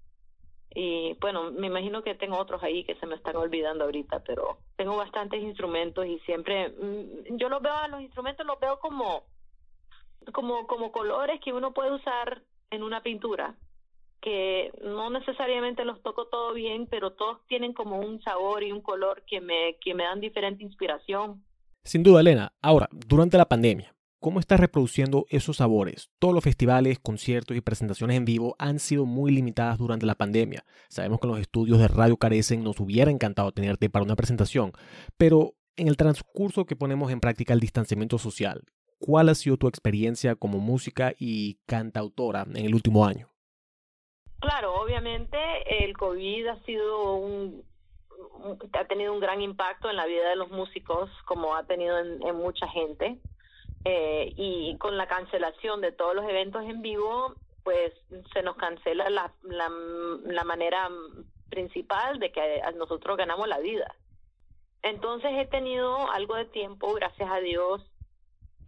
y 0.75 1.13
bueno, 1.21 1.51
me 1.51 1.67
imagino 1.67 2.03
que 2.03 2.15
tengo 2.15 2.39
otros 2.39 2.63
ahí 2.63 2.83
que 2.85 2.95
se 2.95 3.05
me 3.05 3.15
están 3.15 3.37
olvidando 3.37 3.85
ahorita, 3.85 4.21
pero 4.25 4.57
tengo 4.77 4.97
bastantes 4.97 5.43
instrumentos 5.43 6.07
y 6.07 6.19
siempre 6.21 6.71
mm, 6.71 7.37
yo 7.37 7.51
los 7.51 7.61
veo 7.61 7.75
a 7.75 7.89
los 7.89 8.01
instrumentos 8.01 8.47
los 8.47 8.59
veo 8.59 8.79
como 8.79 9.25
como 10.33 10.67
como 10.67 10.93
colores 10.93 11.41
que 11.43 11.53
uno 11.53 11.75
puede 11.75 11.93
usar 11.93 12.41
en 12.71 12.83
una 12.83 13.03
pintura 13.03 13.55
que 14.23 14.71
no 14.83 15.11
necesariamente 15.11 15.85
los 15.85 16.01
toco 16.03 16.29
todo 16.29 16.55
bien, 16.55 16.87
pero 16.87 17.13
todos 17.13 17.39
tienen 17.49 17.75
como 17.75 17.99
un 17.99 18.23
sabor 18.23 18.63
y 18.63 18.73
un 18.73 18.81
color 18.81 19.23
que 19.27 19.41
me 19.41 19.77
que 19.81 19.95
me 19.95 20.05
dan 20.05 20.21
diferente 20.21 20.65
inspiración. 20.65 21.45
Sin 21.85 22.03
duda, 22.03 22.21
Elena. 22.21 22.53
Ahora, 22.63 22.89
durante 22.93 23.37
la 23.37 23.49
pandemia, 23.49 23.95
¿Cómo 24.23 24.39
estás 24.39 24.61
reproduciendo 24.61 25.27
esos 25.31 25.57
sabores? 25.57 26.13
Todos 26.21 26.33
los 26.33 26.45
festivales, 26.45 27.01
conciertos 27.01 27.57
y 27.57 27.61
presentaciones 27.61 28.17
en 28.17 28.25
vivo 28.25 28.55
han 28.57 28.79
sido 28.79 29.05
muy 29.05 29.33
limitadas 29.33 29.79
durante 29.79 30.07
la 30.07 30.15
pandemia. 30.15 30.65
Sabemos 30.89 31.19
que 31.19 31.27
los 31.27 31.41
estudios 31.41 31.81
de 31.81 31.89
radio 31.89 32.17
carecen, 32.17 32.63
nos 32.63 32.79
hubiera 32.79 33.11
encantado 33.11 33.51
tenerte 33.51 33.91
para 33.91 34.05
una 34.05 34.15
presentación, 34.15 34.71
pero 35.17 35.57
en 35.75 35.89
el 35.89 35.97
transcurso 35.97 36.67
que 36.67 36.77
ponemos 36.77 37.11
en 37.11 37.19
práctica 37.19 37.53
el 37.53 37.59
distanciamiento 37.59 38.17
social, 38.17 38.63
¿cuál 39.01 39.29
ha 39.29 39.35
sido 39.35 39.57
tu 39.57 39.67
experiencia 39.67 40.37
como 40.37 40.61
música 40.61 41.15
y 41.19 41.59
cantautora 41.67 42.47
en 42.49 42.65
el 42.65 42.77
último 42.77 43.05
año? 43.05 43.32
Claro, 44.43 44.75
obviamente 44.75 45.39
el 45.85 45.97
COVID 45.97 46.49
ha 46.49 46.57
sido 46.65 47.15
un, 47.15 47.65
ha 48.73 48.85
tenido 48.87 49.13
un 49.13 49.21
gran 49.21 49.41
impacto 49.41 49.89
en 49.89 49.95
la 49.95 50.05
vida 50.05 50.29
de 50.29 50.35
los 50.35 50.51
músicos, 50.51 51.09
como 51.27 51.55
ha 51.55 51.63
tenido 51.63 51.97
en 51.99 52.37
mucha 52.37 52.67
gente. 52.67 53.21
Eh, 53.85 54.33
y 54.37 54.77
con 54.79 54.97
la 54.97 55.07
cancelación 55.07 55.81
de 55.81 55.93
todos 55.93 56.17
los 56.17 56.29
eventos 56.29 56.65
en 56.65 56.83
vivo, 56.83 57.37
pues 57.63 57.93
se 58.33 58.43
nos 58.43 58.57
cancela 58.57 59.09
la, 59.11 59.33
la, 59.43 59.71
la 60.25 60.45
manera 60.45 60.89
principal 61.49 62.19
de 62.19 62.33
que 62.33 62.63
nosotros 62.75 63.17
ganamos 63.17 63.47
la 63.47 63.61
vida. 63.61 63.95
Entonces 64.83 65.31
he 65.35 65.47
tenido 65.47 66.11
algo 66.11 66.35
de 66.35 66.47
tiempo, 66.47 66.93
gracias 66.95 67.31
a 67.31 67.39
Dios, 67.39 67.81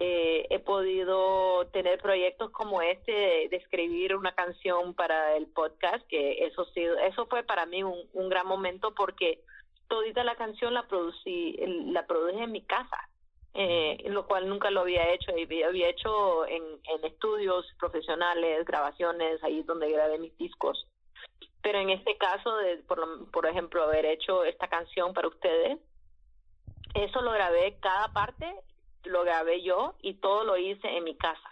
eh, 0.01 0.47
he 0.51 0.59
podido 0.59 1.67
tener 1.73 2.01
proyectos 2.01 2.51
como 2.51 2.83
este 2.83 3.13
de, 3.13 3.57
escribir 3.57 4.17
una 4.17 4.35
canción 4.35 4.95
para 4.95 5.37
el 5.37 5.47
podcast, 5.47 6.07
que 6.09 6.45
eso 6.45 6.65
sido, 6.67 6.99
eso 6.99 7.27
fue 7.27 7.43
para 7.43 7.67
mí 7.67 7.83
un, 7.83 7.99
un 8.13 8.29
gran 8.29 8.47
momento 8.47 8.95
porque 8.95 9.41
todita 9.89 10.25
la 10.25 10.35
canción 10.37 10.75
la 10.75 10.89
producí, 10.89 11.57
la 11.93 12.07
produje 12.07 12.43
en 12.43 12.53
mi 12.53 12.63
casa 12.63 13.09
eh, 13.55 13.99
lo 14.11 14.27
cual 14.27 14.49
nunca 14.49 14.71
lo 14.71 14.81
había 14.81 15.13
hecho. 15.13 15.31
Había 15.31 15.89
hecho 15.89 16.47
en, 16.47 16.63
en 16.63 17.05
estudios 17.05 17.65
profesionales, 17.79 18.65
grabaciones, 18.65 19.43
ahí 19.45 19.63
donde 19.63 19.91
grabé 19.91 20.19
mis 20.19 20.37
discos. 20.37 20.87
Pero 21.63 21.79
en 21.79 21.91
este 21.91 22.17
caso, 22.19 22.57
de, 22.59 22.79
por, 22.79 23.31
por 23.31 23.47
ejemplo, 23.47 23.85
haber 23.85 24.05
hecho 24.07 24.45
esta 24.45 24.69
canción 24.69 25.15
para 25.15 25.29
ustedes, 25.29 25.79
eso 26.95 27.23
lo 27.23 27.31
grabé 27.31 27.79
cada 27.81 28.13
parte, 28.13 28.53
lo 29.04 29.23
grabé 29.25 29.62
yo 29.62 29.94
y 30.00 30.14
todo 30.14 30.44
lo 30.44 30.56
hice 30.56 30.88
en 30.88 31.04
mi 31.04 31.16
casa. 31.16 31.50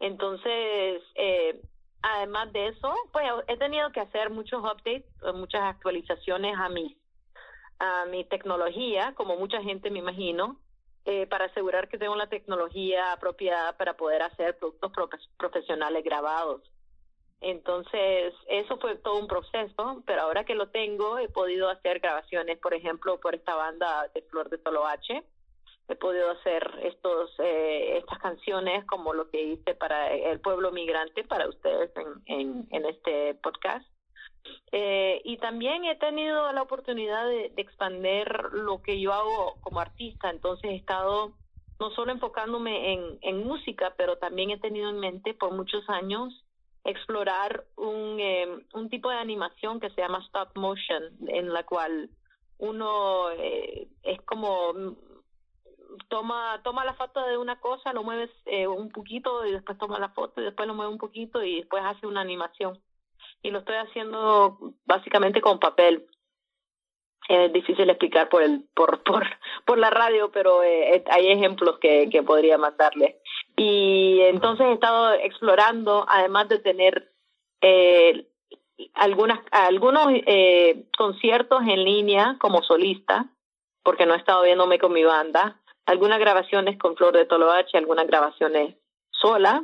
Entonces, 0.00 1.02
eh, 1.14 1.60
además 2.02 2.52
de 2.52 2.68
eso, 2.68 2.94
pues 3.12 3.24
he 3.48 3.56
tenido 3.56 3.90
que 3.92 4.00
hacer 4.00 4.30
muchos 4.30 4.62
updates, 4.62 5.06
muchas 5.34 5.62
actualizaciones 5.62 6.56
a 6.58 6.68
mi, 6.68 6.96
a 7.78 8.04
mi 8.06 8.24
tecnología, 8.24 9.14
como 9.14 9.36
mucha 9.36 9.62
gente 9.62 9.90
me 9.90 10.00
imagino, 10.00 10.60
eh, 11.04 11.26
para 11.26 11.46
asegurar 11.46 11.88
que 11.88 11.98
tengo 11.98 12.16
la 12.16 12.28
tecnología 12.28 13.12
apropiada 13.12 13.76
para 13.76 13.96
poder 13.96 14.22
hacer 14.22 14.58
productos 14.58 14.92
profesionales 15.36 16.02
grabados. 16.04 16.62
Entonces, 17.40 18.34
eso 18.48 18.78
fue 18.78 18.96
todo 18.96 19.18
un 19.18 19.28
proceso, 19.28 20.02
pero 20.06 20.22
ahora 20.22 20.44
que 20.44 20.54
lo 20.54 20.68
tengo, 20.70 21.18
he 21.18 21.28
podido 21.28 21.68
hacer 21.68 22.00
grabaciones, 22.00 22.58
por 22.58 22.74
ejemplo, 22.74 23.20
por 23.20 23.34
esta 23.34 23.54
banda 23.54 24.08
de 24.14 24.22
Flor 24.22 24.48
de 24.48 24.58
Toloache. 24.58 25.22
He 25.88 25.94
podido 25.94 26.30
hacer 26.30 26.68
estos, 26.82 27.30
eh, 27.38 27.98
estas 27.98 28.18
canciones 28.18 28.84
como 28.86 29.14
lo 29.14 29.30
que 29.30 29.42
hice 29.42 29.74
para 29.74 30.12
el 30.12 30.40
pueblo 30.40 30.72
migrante, 30.72 31.24
para 31.24 31.48
ustedes 31.48 31.90
en, 32.26 32.66
en, 32.70 32.84
este 32.86 33.34
podcast. 33.34 33.86
Eh, 34.72 35.20
y 35.24 35.38
también 35.38 35.84
he 35.84 35.96
tenido 35.96 36.52
la 36.52 36.62
oportunidad 36.62 37.26
de, 37.26 37.50
de 37.50 37.62
expandir 37.62 38.26
lo 38.52 38.82
que 38.82 39.00
yo 39.00 39.12
hago 39.12 39.56
como 39.60 39.80
artista, 39.80 40.30
entonces 40.30 40.70
he 40.70 40.76
estado 40.76 41.32
no 41.78 41.90
solo 41.90 42.12
enfocándome 42.12 43.18
en, 43.22 43.46
música, 43.46 43.94
pero 43.96 44.16
también 44.16 44.50
he 44.50 44.58
tenido 44.58 44.88
en 44.88 44.98
mente 44.98 45.34
por 45.34 45.52
muchos 45.52 45.88
años 45.88 46.44
explorar 46.84 47.64
un, 47.76 48.18
eh, 48.18 48.48
un 48.74 48.88
tipo 48.88 49.10
de 49.10 49.16
animación 49.16 49.80
que 49.80 49.90
se 49.90 50.00
llama 50.00 50.24
stop 50.26 50.56
motion, 50.56 51.02
en 51.28 51.52
la 51.52 51.64
cual 51.64 52.10
uno 52.58 53.30
eh, 53.32 53.88
es 54.02 54.22
como 54.22 54.72
toma 56.08 56.60
toma 56.62 56.84
la 56.84 56.94
foto 56.94 57.24
de 57.26 57.38
una 57.38 57.60
cosa, 57.60 57.92
lo 57.92 58.02
mueves 58.02 58.30
eh, 58.46 58.66
un 58.66 58.90
poquito 58.90 59.44
y 59.46 59.52
después 59.52 59.78
toma 59.78 59.98
la 59.98 60.10
foto 60.10 60.40
y 60.40 60.44
después 60.44 60.66
lo 60.66 60.74
mueve 60.74 60.92
un 60.92 60.98
poquito 60.98 61.42
y 61.42 61.56
después 61.56 61.82
hace 61.84 62.06
una 62.06 62.20
animación 62.20 62.80
y 63.42 63.50
lo 63.50 63.60
estoy 63.60 63.76
haciendo 63.76 64.58
básicamente 64.84 65.40
con 65.40 65.58
papel. 65.58 66.06
Es 67.28 67.52
difícil 67.52 67.90
explicar 67.90 68.28
por 68.28 68.42
el 68.42 68.64
por 68.74 69.02
por 69.04 69.24
por 69.64 69.78
la 69.78 69.90
radio, 69.90 70.30
pero 70.30 70.62
eh, 70.62 71.04
hay 71.10 71.28
ejemplos 71.28 71.78
que, 71.78 72.08
que 72.10 72.22
podría 72.22 72.58
mandarle. 72.58 73.20
Y 73.56 74.20
entonces 74.22 74.66
he 74.66 74.72
estado 74.72 75.12
explorando, 75.14 76.04
además 76.08 76.48
de 76.48 76.58
tener 76.58 77.12
eh, 77.62 78.28
algunas 78.94 79.40
algunos 79.50 80.08
eh, 80.10 80.86
conciertos 80.96 81.62
en 81.62 81.84
línea 81.84 82.36
como 82.38 82.62
solista, 82.62 83.26
porque 83.82 84.06
no 84.06 84.14
he 84.14 84.18
estado 84.18 84.42
viéndome 84.42 84.78
con 84.78 84.92
mi 84.92 85.04
banda, 85.04 85.60
algunas 85.86 86.18
grabaciones 86.18 86.78
con 86.78 86.96
Flor 86.96 87.14
de 87.16 87.24
Toloache, 87.24 87.78
algunas 87.78 88.06
grabaciones 88.06 88.74
sola, 89.10 89.62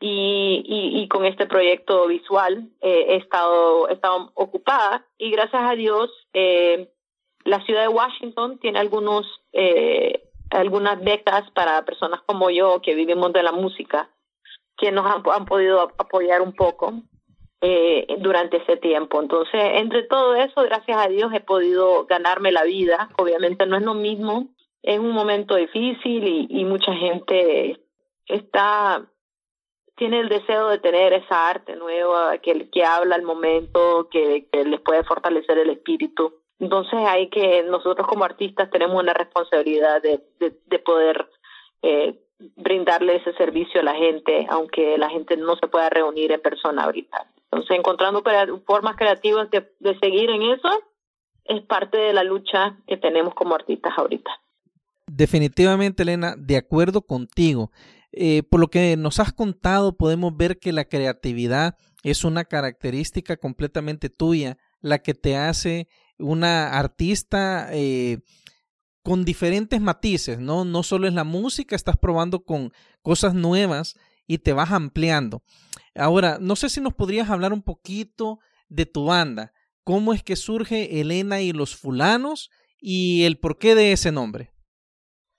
y, 0.00 0.62
y, 0.64 1.00
y, 1.00 1.08
con 1.08 1.24
este 1.24 1.46
proyecto 1.46 2.06
visual 2.06 2.68
eh, 2.80 3.06
he, 3.08 3.16
estado, 3.16 3.88
he 3.88 3.94
estado 3.94 4.30
ocupada 4.34 5.04
y 5.18 5.32
gracias 5.32 5.60
a 5.60 5.74
Dios 5.74 6.08
eh, 6.34 6.88
la 7.42 7.60
ciudad 7.64 7.82
de 7.82 7.88
Washington 7.88 8.60
tiene 8.60 8.78
algunos 8.78 9.26
eh, 9.52 10.22
algunas 10.50 11.02
becas 11.02 11.50
para 11.50 11.84
personas 11.84 12.20
como 12.26 12.48
yo 12.48 12.80
que 12.80 12.94
vivimos 12.94 13.32
de 13.32 13.42
la 13.42 13.50
música 13.50 14.08
que 14.76 14.92
nos 14.92 15.04
han, 15.04 15.22
han 15.32 15.46
podido 15.46 15.80
apoyar 15.80 16.42
un 16.42 16.52
poco 16.52 16.92
eh, 17.60 18.06
durante 18.20 18.58
ese 18.58 18.76
tiempo. 18.76 19.20
Entonces, 19.20 19.60
entre 19.74 20.04
todo 20.04 20.36
eso, 20.36 20.62
gracias 20.62 20.96
a 20.96 21.08
Dios 21.08 21.32
he 21.34 21.40
podido 21.40 22.06
ganarme 22.06 22.52
la 22.52 22.62
vida. 22.62 23.10
Obviamente 23.18 23.66
no 23.66 23.76
es 23.76 23.82
lo 23.82 23.94
mismo, 23.94 24.46
es 24.88 24.98
un 24.98 25.12
momento 25.12 25.54
difícil 25.54 26.46
y, 26.48 26.64
mucha 26.64 26.94
gente 26.94 27.78
está 28.24 29.06
tiene 29.96 30.20
el 30.20 30.30
deseo 30.30 30.68
de 30.68 30.78
tener 30.78 31.12
esa 31.12 31.50
arte 31.50 31.76
nueva 31.76 32.38
que, 32.38 32.70
que 32.70 32.84
habla 32.84 33.16
al 33.16 33.22
momento, 33.22 34.08
que, 34.10 34.48
les 34.50 34.80
puede 34.80 35.04
fortalecer 35.04 35.58
el 35.58 35.70
espíritu. 35.70 36.36
Entonces 36.58 37.00
hay 37.06 37.28
que, 37.28 37.64
nosotros 37.64 38.06
como 38.06 38.24
artistas 38.24 38.70
tenemos 38.70 38.98
una 38.98 39.12
responsabilidad 39.12 40.00
de, 40.00 40.22
de, 40.38 40.56
de 40.64 40.78
poder 40.78 41.28
eh, 41.82 42.18
brindarle 42.56 43.16
ese 43.16 43.34
servicio 43.34 43.82
a 43.82 43.84
la 43.84 43.94
gente, 43.94 44.46
aunque 44.48 44.96
la 44.96 45.10
gente 45.10 45.36
no 45.36 45.56
se 45.56 45.66
pueda 45.66 45.90
reunir 45.90 46.32
en 46.32 46.40
persona 46.40 46.84
ahorita. 46.84 47.26
Entonces 47.50 47.76
encontrando 47.76 48.22
formas 48.64 48.96
creativas 48.96 49.50
de, 49.50 49.70
de 49.80 49.98
seguir 49.98 50.30
en 50.30 50.42
eso 50.44 50.70
es 51.44 51.60
parte 51.62 51.98
de 51.98 52.14
la 52.14 52.24
lucha 52.24 52.78
que 52.86 52.96
tenemos 52.96 53.34
como 53.34 53.54
artistas 53.54 53.92
ahorita. 53.98 54.30
Definitivamente, 55.08 56.02
Elena, 56.02 56.36
de 56.38 56.56
acuerdo 56.56 57.02
contigo. 57.02 57.72
Eh, 58.12 58.42
por 58.42 58.60
lo 58.60 58.68
que 58.68 58.96
nos 58.96 59.20
has 59.20 59.32
contado, 59.32 59.96
podemos 59.96 60.36
ver 60.36 60.58
que 60.58 60.72
la 60.72 60.84
creatividad 60.84 61.76
es 62.02 62.24
una 62.24 62.44
característica 62.44 63.36
completamente 63.36 64.10
tuya, 64.10 64.58
la 64.80 64.98
que 65.00 65.14
te 65.14 65.36
hace 65.36 65.88
una 66.18 66.78
artista 66.78 67.68
eh, 67.72 68.18
con 69.02 69.24
diferentes 69.24 69.80
matices, 69.80 70.38
¿no? 70.38 70.64
No 70.64 70.82
solo 70.82 71.08
es 71.08 71.14
la 71.14 71.24
música, 71.24 71.74
estás 71.74 71.96
probando 71.96 72.44
con 72.44 72.72
cosas 73.02 73.34
nuevas 73.34 73.94
y 74.26 74.38
te 74.38 74.52
vas 74.52 74.70
ampliando. 74.70 75.42
Ahora, 75.94 76.38
no 76.40 76.56
sé 76.56 76.68
si 76.68 76.80
nos 76.80 76.94
podrías 76.94 77.30
hablar 77.30 77.52
un 77.52 77.62
poquito 77.62 78.38
de 78.68 78.86
tu 78.86 79.06
banda. 79.06 79.52
¿Cómo 79.84 80.12
es 80.12 80.22
que 80.22 80.36
surge 80.36 81.00
Elena 81.00 81.40
y 81.40 81.52
los 81.52 81.74
fulanos 81.74 82.50
y 82.80 83.24
el 83.24 83.38
porqué 83.38 83.74
de 83.74 83.92
ese 83.92 84.12
nombre? 84.12 84.52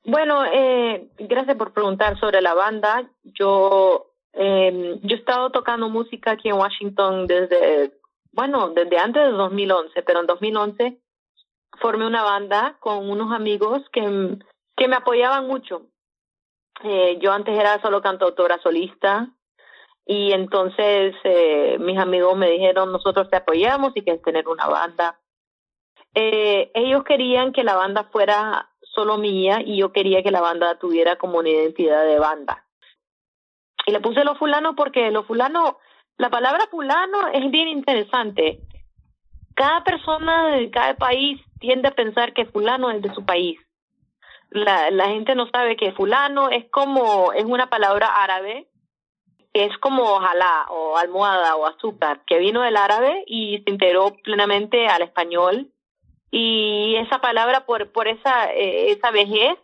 Bueno, 0.10 0.44
eh, 0.44 1.08
gracias 1.20 1.56
por 1.56 1.72
preguntar 1.72 2.20
sobre 2.20 2.42
la 2.42 2.56
banda. 2.56 3.08
Yo 3.24 4.08
eh, 4.34 5.00
yo 5.04 5.16
he 5.16 5.20
estado 5.20 5.52
tocando 5.52 5.88
música 5.88 6.32
aquí 6.32 6.50
en 6.50 6.56
Washington 6.56 7.28
desde, 7.28 7.94
bueno, 8.32 8.70
desde 8.70 8.98
antes 8.98 9.24
de 9.24 9.32
2011, 9.32 10.02
pero 10.02 10.22
en 10.22 10.26
2011 10.26 10.98
formé 11.80 12.08
una 12.08 12.24
banda 12.24 12.78
con 12.80 13.08
unos 13.08 13.32
amigos 13.32 13.84
que, 13.92 14.40
que 14.76 14.88
me 14.88 14.96
apoyaban 14.96 15.46
mucho. 15.46 15.84
Eh, 16.84 17.20
yo 17.22 17.32
antes 17.32 17.56
era 17.56 17.80
solo 17.80 18.02
cantautora 18.02 18.58
solista 18.64 19.28
y 20.08 20.32
entonces 20.32 21.14
eh, 21.24 21.78
mis 21.80 22.00
amigos 22.00 22.36
me 22.36 22.50
dijeron, 22.50 22.92
nosotros 22.92 23.30
te 23.30 23.38
apoyamos 23.38 23.92
y 23.96 24.02
quieres 24.02 24.24
tener 24.24 24.48
una 24.48 24.66
banda. 24.66 25.20
Eh, 26.16 26.72
ellos 26.74 27.04
querían 27.04 27.54
que 27.54 27.64
la 27.64 27.76
banda 27.76 28.06
fuera 28.06 28.72
solo 29.00 29.18
mía 29.18 29.62
y 29.66 29.78
yo 29.78 29.94
quería 29.94 30.22
que 30.22 30.30
la 30.30 30.42
banda 30.42 30.78
tuviera 30.78 31.16
como 31.16 31.38
una 31.38 31.50
identidad 31.50 32.04
de 32.04 32.20
banda. 32.20 32.66
Y 33.86 33.92
le 33.92 34.02
puse 34.02 34.26
lo 34.26 34.36
fulano 34.36 34.76
porque 34.76 35.10
lo 35.10 35.24
fulano, 35.24 35.78
la 36.18 36.30
palabra 36.30 36.68
fulano 36.70 37.30
es 37.30 37.50
bien 37.50 37.70
interesante. 37.70 38.60
Cada 39.56 39.86
persona 39.86 40.48
de 40.50 40.70
cada 40.70 40.96
país 40.96 41.40
tiende 41.62 41.88
a 41.88 41.96
pensar 41.96 42.34
que 42.34 42.46
fulano 42.46 42.92
es 42.92 43.02
de 43.02 43.14
su 43.14 43.26
país. 43.26 43.58
la, 44.50 44.92
la 44.92 45.08
gente 45.08 45.34
no 45.34 45.48
sabe 45.48 45.78
que 45.78 45.94
fulano 45.94 46.50
es 46.50 46.70
como, 46.72 47.32
es 47.32 47.46
una 47.46 47.70
palabra 47.70 48.08
árabe, 48.22 48.68
es 49.54 49.78
como 49.78 50.04
ojalá 50.04 50.66
o 50.72 50.98
almohada 50.98 51.56
o 51.56 51.66
azúcar, 51.66 52.22
que 52.26 52.38
vino 52.38 52.64
del 52.64 52.76
árabe 52.76 53.24
y 53.28 53.62
se 53.64 53.72
integró 53.72 54.14
plenamente 54.24 54.88
al 54.88 55.04
español. 55.04 55.72
Y 56.32 56.96
esa 56.98 57.20
palabra, 57.20 57.66
por, 57.66 57.92
por 57.92 58.08
esa, 58.08 58.54
eh, 58.54 58.92
esa 58.92 59.12
vejez, 59.12 59.58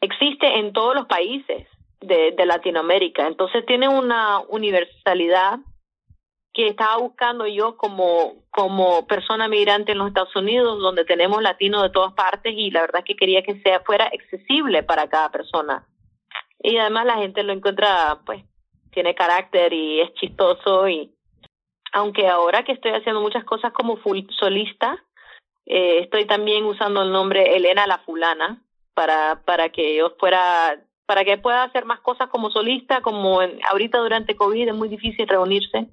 existe 0.00 0.58
en 0.58 0.72
todos 0.72 0.94
los 0.94 1.06
países 1.06 1.66
de, 2.00 2.32
de 2.32 2.46
Latinoamérica. 2.46 3.26
Entonces 3.26 3.64
tiene 3.66 3.88
una 3.88 4.40
universalidad 4.48 5.60
que 6.54 6.68
estaba 6.68 6.98
buscando 6.98 7.46
yo 7.48 7.76
como, 7.76 8.44
como 8.50 9.06
persona 9.08 9.48
migrante 9.48 9.92
en 9.92 9.98
los 9.98 10.08
Estados 10.08 10.34
Unidos, 10.36 10.78
donde 10.80 11.04
tenemos 11.04 11.42
latinos 11.42 11.82
de 11.82 11.90
todas 11.90 12.12
partes 12.14 12.54
y 12.56 12.70
la 12.70 12.82
verdad 12.82 13.00
es 13.00 13.04
que 13.06 13.16
quería 13.16 13.42
que 13.42 13.60
sea 13.60 13.80
fuera 13.80 14.04
accesible 14.04 14.84
para 14.84 15.08
cada 15.08 15.30
persona. 15.32 15.84
Y 16.60 16.76
además 16.76 17.06
la 17.06 17.16
gente 17.16 17.42
lo 17.42 17.52
encuentra, 17.52 18.20
pues, 18.24 18.44
tiene 18.92 19.16
carácter 19.16 19.72
y 19.72 20.00
es 20.00 20.14
chistoso 20.14 20.88
y 20.88 21.12
aunque 21.92 22.28
ahora 22.28 22.64
que 22.64 22.72
estoy 22.72 22.92
haciendo 22.92 23.20
muchas 23.20 23.44
cosas 23.44 23.72
como 23.72 23.96
full 23.96 24.20
solista, 24.38 24.96
eh, 25.66 26.00
estoy 26.00 26.26
también 26.26 26.64
usando 26.64 27.02
el 27.02 27.12
nombre 27.12 27.56
Elena 27.56 27.86
la 27.86 27.98
fulana 27.98 28.62
para 28.94 29.42
para 29.44 29.70
que 29.70 29.96
yo 29.96 30.14
fuera 30.18 30.78
para 31.06 31.24
que 31.24 31.38
pueda 31.38 31.64
hacer 31.64 31.84
más 31.84 32.00
cosas 32.00 32.28
como 32.28 32.50
solista, 32.50 33.00
como 33.02 33.42
en, 33.42 33.58
ahorita 33.70 33.98
durante 33.98 34.36
COVID 34.36 34.68
es 34.68 34.74
muy 34.74 34.88
difícil 34.88 35.28
reunirse 35.28 35.86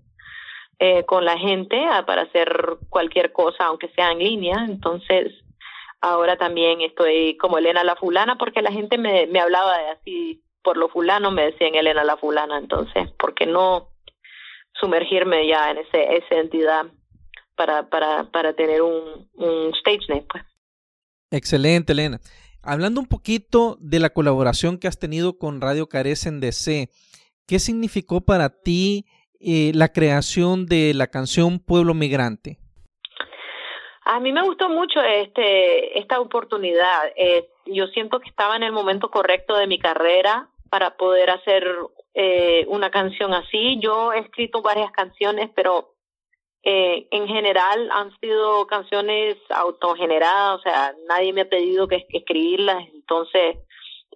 eh, 0.80 1.04
con 1.06 1.26
la 1.26 1.38
gente 1.38 1.86
ah, 1.86 2.06
para 2.06 2.24
hacer 2.24 2.78
cualquier 2.90 3.32
cosa, 3.32 3.66
aunque 3.66 3.90
sea 3.90 4.12
en 4.12 4.20
línea. 4.20 4.66
Entonces, 4.66 5.34
ahora 6.00 6.38
también 6.38 6.82
estoy 6.82 7.38
como 7.38 7.58
Elena 7.58 7.84
la 7.84 7.96
fulana, 7.96 8.38
porque 8.38 8.62
la 8.62 8.72
gente 8.72 8.98
me, 8.98 9.28
me 9.28 9.40
hablaba 9.40 9.78
de 9.78 9.90
así, 9.90 10.44
por 10.64 10.78
lo 10.78 10.90
fulano 10.90 11.30
me 11.32 11.52
decían 11.52 11.76
Elena 11.76 12.04
la 12.04 12.18
fulana. 12.18 12.58
Entonces, 12.58 13.12
¿por 13.12 13.34
qué 13.34 13.46
no 13.46 13.90
sumergirme 14.74 15.46
ya 15.46 15.72
en 15.72 15.80
ese, 15.80 16.16
esa 16.16 16.36
entidad 16.36 16.86
para, 17.62 17.88
para, 17.90 18.24
para 18.32 18.54
tener 18.54 18.82
un, 18.82 19.30
un 19.36 19.72
stage 19.76 20.08
name? 20.10 20.26
Pues? 20.28 20.44
Excelente, 21.30 21.94
Elena. 21.94 22.20
Hablando 22.64 23.00
un 23.00 23.08
poquito 23.08 23.78
de 23.80 24.00
la 24.00 24.10
colaboración 24.10 24.80
que 24.80 24.88
has 24.88 24.98
tenido 24.98 25.38
con 25.38 25.62
Radio 25.62 25.88
Carecen 25.88 26.40
DC, 26.40 26.90
¿qué 27.48 27.60
significó 27.60 28.22
para 28.22 28.50
ti 28.50 29.06
eh, 29.40 29.74
la 29.76 29.90
creación 29.90 30.66
de 30.66 30.94
la 30.96 31.06
canción 31.06 31.60
Pueblo 31.60 31.94
Migrante? 31.94 32.58
A 34.06 34.20
mí 34.20 34.32
me 34.32 34.42
gustó 34.42 34.68
mucho 34.68 35.00
este 35.04 36.00
esta 36.00 36.20
oportunidad. 36.20 37.12
Eh, 37.16 37.48
yo 37.68 37.86
siento 37.88 38.20
que 38.20 38.30
estaba 38.30 38.56
en 38.56 38.64
el 38.64 38.72
momento 38.72 39.12
correcto 39.12 39.56
de 39.56 39.68
mi 39.68 39.78
carrera 39.78 40.50
para 40.72 40.98
poder 40.98 41.30
hacer 41.30 41.64
eh, 42.16 42.66
una 42.70 42.90
canción 42.90 43.36
así. 43.36 43.80
Yo 43.80 44.14
he 44.14 44.20
escrito 44.20 44.64
varias 44.64 44.92
canciones, 44.92 45.52
pero 45.56 45.91
eh, 46.64 47.08
en 47.12 47.28
general 47.28 47.90
han 47.92 48.18
sido 48.20 48.68
canciones 48.68 49.38
autogeneradas, 49.50 50.60
o 50.60 50.62
sea, 50.62 50.96
nadie 51.08 51.34
me 51.34 51.42
ha 51.42 51.50
pedido 51.50 51.88
que, 51.88 52.06
escribirlas. 52.10 52.88
Entonces, 52.94 53.58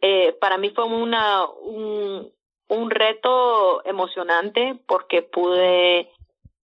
eh, 0.01 0.33
para 0.39 0.57
mí 0.57 0.69
fue 0.69 0.85
una 0.85 1.45
un, 1.45 2.31
un 2.67 2.89
reto 2.89 3.85
emocionante 3.85 4.79
porque 4.87 5.21
pude 5.21 6.11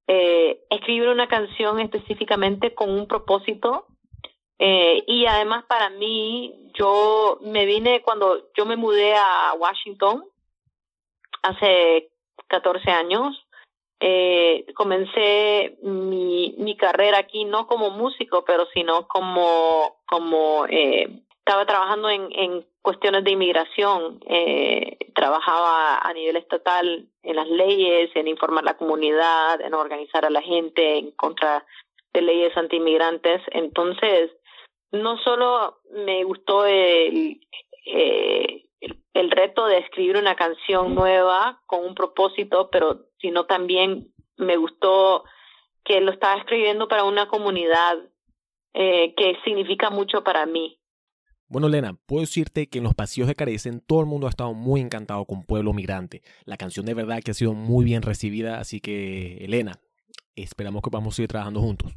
eh, 0.07 0.63
escribir 0.69 1.09
una 1.09 1.27
canción 1.27 1.79
específicamente 1.79 2.73
con 2.73 2.89
un 2.89 3.07
propósito 3.07 3.85
eh, 4.59 5.03
y 5.07 5.25
además 5.25 5.63
para 5.65 5.89
mí 5.89 6.53
yo 6.73 7.39
me 7.41 7.65
vine 7.65 8.01
cuando 8.01 8.51
yo 8.55 8.65
me 8.65 8.75
mudé 8.75 9.15
a 9.15 9.53
Washington 9.57 10.25
hace 11.43 12.11
14 12.47 12.91
años 12.91 13.47
eh, 14.01 14.65
comencé 14.73 15.77
mi, 15.83 16.55
mi 16.57 16.75
carrera 16.75 17.19
aquí 17.19 17.45
no 17.45 17.67
como 17.67 17.91
músico 17.91 18.43
pero 18.45 18.65
sino 18.73 19.07
como 19.07 19.97
como 20.07 20.65
eh, 20.67 21.07
estaba 21.39 21.65
trabajando 21.65 22.09
en, 22.09 22.29
en 22.33 22.65
cuestiones 22.81 23.23
de 23.23 23.31
inmigración, 23.31 24.19
eh, 24.27 24.97
trabajaba 25.13 25.99
a 25.99 26.13
nivel 26.13 26.35
estatal 26.35 27.07
en 27.23 27.35
las 27.35 27.47
leyes, 27.47 28.09
en 28.15 28.27
informar 28.27 28.63
a 28.63 28.71
la 28.71 28.77
comunidad, 28.77 29.61
en 29.61 29.73
organizar 29.73 30.25
a 30.25 30.29
la 30.29 30.41
gente 30.41 30.97
en 30.97 31.11
contra 31.11 31.65
de 32.13 32.21
leyes 32.21 32.55
antiinmigrantes. 32.57 33.41
Entonces, 33.51 34.31
no 34.91 35.17
solo 35.19 35.79
me 36.05 36.23
gustó 36.23 36.65
el, 36.65 37.39
eh, 37.85 38.65
el, 38.81 38.97
el, 39.13 39.31
reto 39.31 39.65
de 39.67 39.77
escribir 39.79 40.17
una 40.17 40.35
canción 40.35 40.95
nueva 40.95 41.61
con 41.67 41.85
un 41.85 41.95
propósito, 41.95 42.69
pero 42.71 43.05
sino 43.21 43.45
también 43.45 44.11
me 44.37 44.57
gustó 44.57 45.23
que 45.83 46.01
lo 46.01 46.11
estaba 46.11 46.39
escribiendo 46.39 46.87
para 46.87 47.03
una 47.03 47.27
comunidad 47.27 47.97
eh, 48.73 49.13
que 49.15 49.37
significa 49.43 49.89
mucho 49.89 50.23
para 50.23 50.45
mí. 50.45 50.79
Bueno, 51.47 51.67
Elena, 51.67 51.97
puedo 52.05 52.21
decirte 52.21 52.69
que 52.69 52.77
en 52.77 52.85
los 52.85 52.95
pasillos 52.95 53.27
de 53.27 53.35
Carecen 53.35 53.81
todo 53.81 53.99
el 53.99 54.05
mundo 54.05 54.27
ha 54.27 54.29
estado 54.29 54.53
muy 54.53 54.79
encantado 54.79 55.25
con 55.25 55.43
Pueblo 55.43 55.73
Migrante. 55.73 56.21
La 56.45 56.55
canción 56.55 56.85
de 56.85 56.93
verdad 56.93 57.21
que 57.21 57.31
ha 57.31 57.33
sido 57.33 57.53
muy 57.53 57.83
bien 57.83 58.03
recibida, 58.03 58.59
así 58.59 58.79
que, 58.79 59.43
Elena, 59.43 59.73
esperamos 60.35 60.81
que 60.81 60.89
podamos 60.89 61.15
seguir 61.15 61.27
trabajando 61.27 61.59
juntos. 61.59 61.91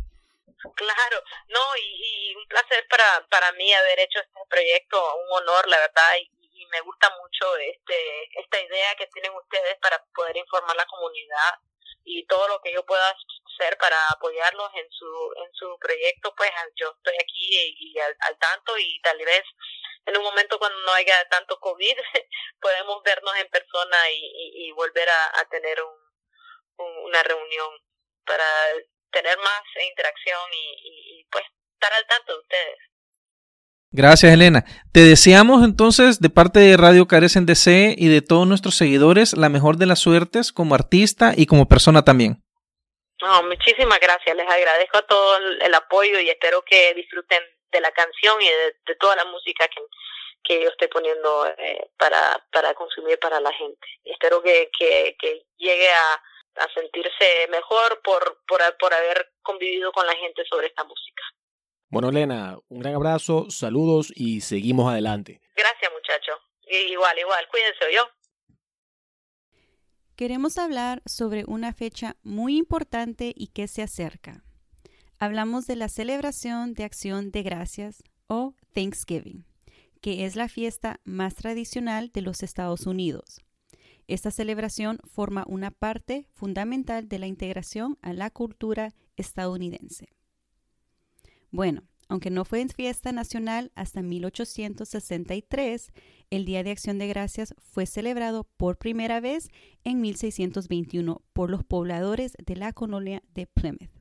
Claro, 0.74 1.18
no, 1.48 1.60
y, 1.78 2.32
y 2.32 2.34
un 2.34 2.48
placer 2.48 2.84
para, 2.90 3.28
para 3.28 3.52
mí 3.52 3.72
haber 3.72 4.00
hecho 4.00 4.18
este 4.18 4.40
proyecto, 4.50 4.98
un 4.98 5.42
honor, 5.42 5.68
la 5.68 5.76
verdad, 5.76 6.10
y 6.20 6.34
me 6.74 6.80
gusta 6.80 7.08
mucho 7.22 7.56
este 7.56 8.40
esta 8.40 8.60
idea 8.60 8.94
que 8.96 9.06
tienen 9.06 9.32
ustedes 9.32 9.78
para 9.78 10.04
poder 10.12 10.37
informar 10.37 10.76
la 10.76 10.87
comunidad 10.87 11.54
y 12.02 12.26
todo 12.26 12.48
lo 12.48 12.60
que 12.60 12.72
yo 12.72 12.84
pueda 12.84 13.14
hacer 13.46 13.78
para 13.78 13.96
apoyarlos 14.10 14.70
en 14.74 14.90
su 14.90 15.32
en 15.37 15.54
su 15.54 15.78
proyecto 15.78 16.34
pues 16.37 16.50
yo 16.74 16.92
estoy 16.96 17.14
aquí 17.14 17.76
y, 17.78 17.98
al, 18.00 18.16
al, 18.20 18.37
tanto 18.38 18.76
y 18.76 19.00
tal 19.02 19.18
vez 19.18 19.44
en 20.06 20.16
un 20.16 20.24
momento 20.24 20.58
cuando 20.58 20.78
no 20.80 20.92
haya 20.92 21.16
tanto 21.28 21.60
covid 21.60 21.96
podemos 22.60 23.02
vernos 23.04 23.37
en 23.37 23.48
persona 23.48 23.96
y, 24.10 24.72
volver 24.72 25.08
a, 25.08 25.44
tener 25.50 25.80
un, 25.80 25.94
una 27.06 27.22
reunión 27.22 27.70
para 28.26 28.44
tener 29.12 29.38
más 29.38 29.62
interacción 29.88 30.52
y, 30.52 31.20
y 31.20 31.24
pues 31.30 31.44
estar 31.74 31.92
al 31.92 32.06
tanto 32.06 32.32
de 32.32 32.40
ustedes 32.40 32.78
Gracias, 33.96 34.32
Elena. 34.32 34.64
Te 34.94 35.00
deseamos 35.00 35.64
entonces, 35.64 36.20
de 36.20 36.30
parte 36.30 36.61
de 36.61 36.76
Radio 36.76 37.09
Carecen 37.09 37.46
DC 37.46 37.96
y 37.98 38.07
de 38.07 38.22
todos 38.22 38.46
nuestros 38.46 38.76
seguidores, 38.76 39.37
la 39.37 39.48
mejor 39.48 39.76
de 39.76 39.87
las 39.87 39.98
suertes 39.98 40.52
como 40.52 40.76
artista 40.76 41.33
y 41.37 41.46
como 41.46 41.66
persona 41.66 42.04
también. 42.04 42.38
No, 43.20 43.42
muchísimas 43.42 43.98
gracias. 43.98 44.37
Les 44.37 44.48
agradezco 44.48 45.02
todo 45.02 45.37
el, 45.66 45.74
apoyo 45.74 46.20
y 46.20 46.30
espero 46.30 46.62
que 46.62 46.94
disfruten 46.94 47.42
de 47.72 47.80
la 47.80 47.90
canción 47.90 48.40
y 48.40 48.46
de, 48.46 48.76
de 48.87 48.94
toda 48.94 49.16
la 49.16 49.24
música 49.24 49.66
que, 49.66 49.83
que 50.44 50.62
yo 50.62 50.68
estoy 50.68 50.87
poniendo 50.87 51.48
eh, 51.59 51.88
para, 51.98 52.46
para 52.52 52.72
consumir 52.74 53.18
para 53.18 53.40
la 53.40 53.52
gente. 53.52 53.88
Espero 54.04 54.44
que, 54.44 54.70
que, 54.78 55.16
que 55.18 55.42
llegue 55.59 55.90
a, 55.90 56.62
a 56.62 56.72
sentirse 56.72 57.48
mejor 57.50 58.00
por, 58.04 58.38
por, 58.46 58.61
por 58.78 58.94
haber 58.94 59.33
convivido 59.42 59.90
con 59.90 60.07
la 60.07 60.14
gente 60.14 60.44
sobre 60.48 60.68
esta 60.68 60.85
música. 60.85 61.24
Bueno, 61.94 62.09
Elena, 62.09 62.59
un 62.70 62.80
gran 62.80 62.96
abrazo, 62.96 63.48
saludos 63.50 64.12
y 64.16 64.40
seguimos 64.40 64.90
adelante. 64.90 65.40
Gracias, 65.54 65.92
muchacho. 65.92 66.33
Igual, 66.90 67.16
igual, 67.20 67.46
cuídense 67.48 67.85
yo. 67.94 68.02
Queremos 70.16 70.59
hablar 70.59 71.02
sobre 71.07 71.44
una 71.46 71.72
fecha 71.72 72.16
muy 72.24 72.57
importante 72.57 73.33
y 73.37 73.46
que 73.46 73.68
se 73.68 73.83
acerca. 73.83 74.42
Hablamos 75.20 75.68
de 75.68 75.76
la 75.76 75.88
celebración 75.88 76.74
de 76.74 76.83
acción 76.83 77.30
de 77.30 77.44
gracias 77.44 78.02
o 78.26 78.54
Thanksgiving, 78.72 79.46
que 80.00 80.24
es 80.24 80.35
la 80.35 80.48
fiesta 80.48 80.98
más 81.04 81.37
tradicional 81.37 82.11
de 82.11 82.22
los 82.22 82.42
Estados 82.42 82.88
Unidos. 82.88 83.40
Esta 84.09 84.33
celebración 84.33 84.98
forma 85.04 85.44
una 85.46 85.70
parte 85.70 86.26
fundamental 86.33 87.09
de 87.09 87.20
la 87.20 87.28
integración 87.28 87.98
a 88.02 88.12
la 88.12 88.30
cultura 88.30 88.94
estadounidense. 89.16 90.13
Bueno, 91.55 91.85
aunque 92.09 92.31
no 92.31 92.45
fue 92.45 92.62
en 92.62 92.69
fiesta 92.69 93.12
nacional 93.12 93.71
hasta 93.77 94.03
1863, 94.03 95.93
el 96.31 96.45
Día 96.47 96.64
de 96.64 96.73
Acción 96.73 96.99
de 96.99 97.07
Gracias 97.07 97.55
fue 97.59 97.87
celebrado 97.87 98.43
por 98.57 98.77
primera 98.77 99.21
vez 99.21 99.51
en 99.85 100.01
1621 100.01 101.23
por 101.33 101.51
los 101.51 101.62
pobladores 101.62 102.33
de 102.45 102.57
la 102.57 102.73
colonia 102.73 103.23
de 103.37 103.47
Plymouth. 103.47 103.93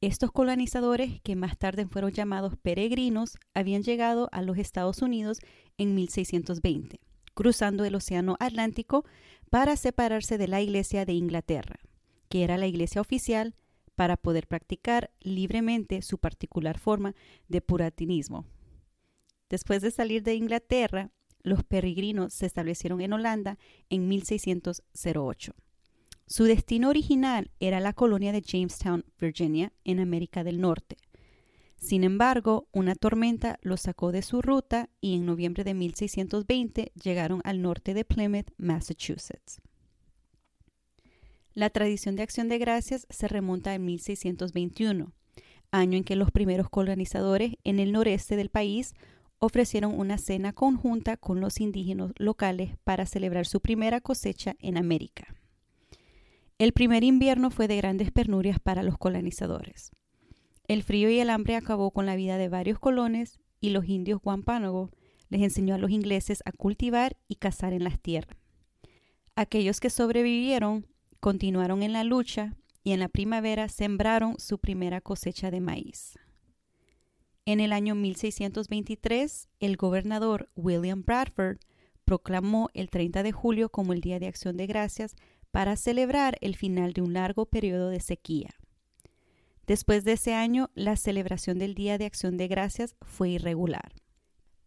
Estos 0.00 0.30
colonizadores, 0.30 1.20
que 1.22 1.34
más 1.34 1.58
tarde 1.58 1.88
fueron 1.88 2.12
llamados 2.12 2.54
peregrinos, 2.56 3.38
habían 3.52 3.82
llegado 3.82 4.28
a 4.30 4.40
los 4.40 4.56
Estados 4.56 5.02
Unidos 5.02 5.40
en 5.78 5.96
1620, 5.96 7.00
cruzando 7.34 7.84
el 7.84 7.96
Océano 7.96 8.36
Atlántico 8.38 9.04
para 9.50 9.74
separarse 9.74 10.38
de 10.38 10.46
la 10.46 10.60
Iglesia 10.60 11.04
de 11.06 11.14
Inglaterra, 11.14 11.80
que 12.28 12.44
era 12.44 12.56
la 12.56 12.68
iglesia 12.68 13.00
oficial 13.00 13.56
para 13.96 14.16
poder 14.16 14.46
practicar 14.46 15.10
libremente 15.20 16.02
su 16.02 16.18
particular 16.18 16.78
forma 16.78 17.14
de 17.48 17.60
puratinismo. 17.60 18.44
Después 19.48 19.82
de 19.82 19.90
salir 19.90 20.22
de 20.22 20.34
Inglaterra, 20.34 21.10
los 21.42 21.64
peregrinos 21.64 22.34
se 22.34 22.46
establecieron 22.46 23.00
en 23.00 23.12
Holanda 23.12 23.58
en 23.88 24.08
1608. 24.08 25.54
Su 26.26 26.44
destino 26.44 26.88
original 26.88 27.52
era 27.60 27.78
la 27.80 27.92
colonia 27.92 28.32
de 28.32 28.42
Jamestown, 28.42 29.04
Virginia, 29.20 29.72
en 29.84 30.00
América 30.00 30.42
del 30.42 30.60
Norte. 30.60 30.96
Sin 31.76 32.02
embargo, 32.02 32.68
una 32.72 32.96
tormenta 32.96 33.58
los 33.62 33.82
sacó 33.82 34.10
de 34.10 34.22
su 34.22 34.42
ruta 34.42 34.90
y 35.00 35.14
en 35.14 35.24
noviembre 35.24 35.62
de 35.62 35.74
1620 35.74 36.90
llegaron 37.00 37.42
al 37.44 37.62
norte 37.62 37.94
de 37.94 38.04
Plymouth, 38.04 38.50
Massachusetts. 38.56 39.60
La 41.56 41.70
tradición 41.70 42.16
de 42.16 42.22
acción 42.22 42.50
de 42.50 42.58
gracias 42.58 43.06
se 43.08 43.28
remonta 43.28 43.72
a 43.72 43.78
1621, 43.78 45.10
año 45.70 45.96
en 45.96 46.04
que 46.04 46.14
los 46.14 46.30
primeros 46.30 46.68
colonizadores 46.68 47.54
en 47.64 47.78
el 47.80 47.92
noreste 47.92 48.36
del 48.36 48.50
país 48.50 48.92
ofrecieron 49.38 49.98
una 49.98 50.18
cena 50.18 50.52
conjunta 50.52 51.16
con 51.16 51.40
los 51.40 51.58
indígenas 51.58 52.12
locales 52.18 52.76
para 52.84 53.06
celebrar 53.06 53.46
su 53.46 53.60
primera 53.60 54.02
cosecha 54.02 54.54
en 54.58 54.76
América. 54.76 55.34
El 56.58 56.74
primer 56.74 57.04
invierno 57.04 57.50
fue 57.50 57.68
de 57.68 57.78
grandes 57.78 58.12
penurias 58.12 58.60
para 58.60 58.82
los 58.82 58.98
colonizadores. 58.98 59.92
El 60.68 60.82
frío 60.82 61.08
y 61.08 61.20
el 61.20 61.30
hambre 61.30 61.56
acabó 61.56 61.90
con 61.90 62.04
la 62.04 62.16
vida 62.16 62.36
de 62.36 62.50
varios 62.50 62.78
colones 62.78 63.38
y 63.62 63.70
los 63.70 63.88
indios 63.88 64.20
Wampanoag 64.22 64.90
les 65.30 65.40
enseñó 65.40 65.74
a 65.74 65.78
los 65.78 65.90
ingleses 65.90 66.42
a 66.44 66.52
cultivar 66.52 67.16
y 67.28 67.36
cazar 67.36 67.72
en 67.72 67.84
las 67.84 67.98
tierras. 67.98 68.36
Aquellos 69.36 69.80
que 69.80 69.88
sobrevivieron 69.88 70.86
continuaron 71.26 71.82
en 71.82 71.92
la 71.92 72.04
lucha 72.04 72.54
y 72.84 72.92
en 72.92 73.00
la 73.00 73.08
primavera 73.08 73.68
sembraron 73.68 74.38
su 74.38 74.60
primera 74.60 75.00
cosecha 75.00 75.50
de 75.50 75.60
maíz. 75.60 76.16
En 77.44 77.58
el 77.58 77.72
año 77.72 77.96
1623, 77.96 79.48
el 79.58 79.76
gobernador 79.76 80.48
William 80.54 81.02
Bradford 81.04 81.58
proclamó 82.04 82.70
el 82.74 82.90
30 82.90 83.24
de 83.24 83.32
julio 83.32 83.70
como 83.70 83.92
el 83.92 84.02
Día 84.02 84.20
de 84.20 84.28
Acción 84.28 84.56
de 84.56 84.68
Gracias 84.68 85.16
para 85.50 85.74
celebrar 85.74 86.38
el 86.42 86.54
final 86.54 86.92
de 86.92 87.02
un 87.02 87.14
largo 87.14 87.46
periodo 87.46 87.88
de 87.88 87.98
sequía. 87.98 88.54
Después 89.66 90.04
de 90.04 90.12
ese 90.12 90.32
año, 90.32 90.70
la 90.76 90.94
celebración 90.94 91.58
del 91.58 91.74
Día 91.74 91.98
de 91.98 92.04
Acción 92.04 92.36
de 92.36 92.46
Gracias 92.46 92.94
fue 93.02 93.30
irregular. 93.30 93.96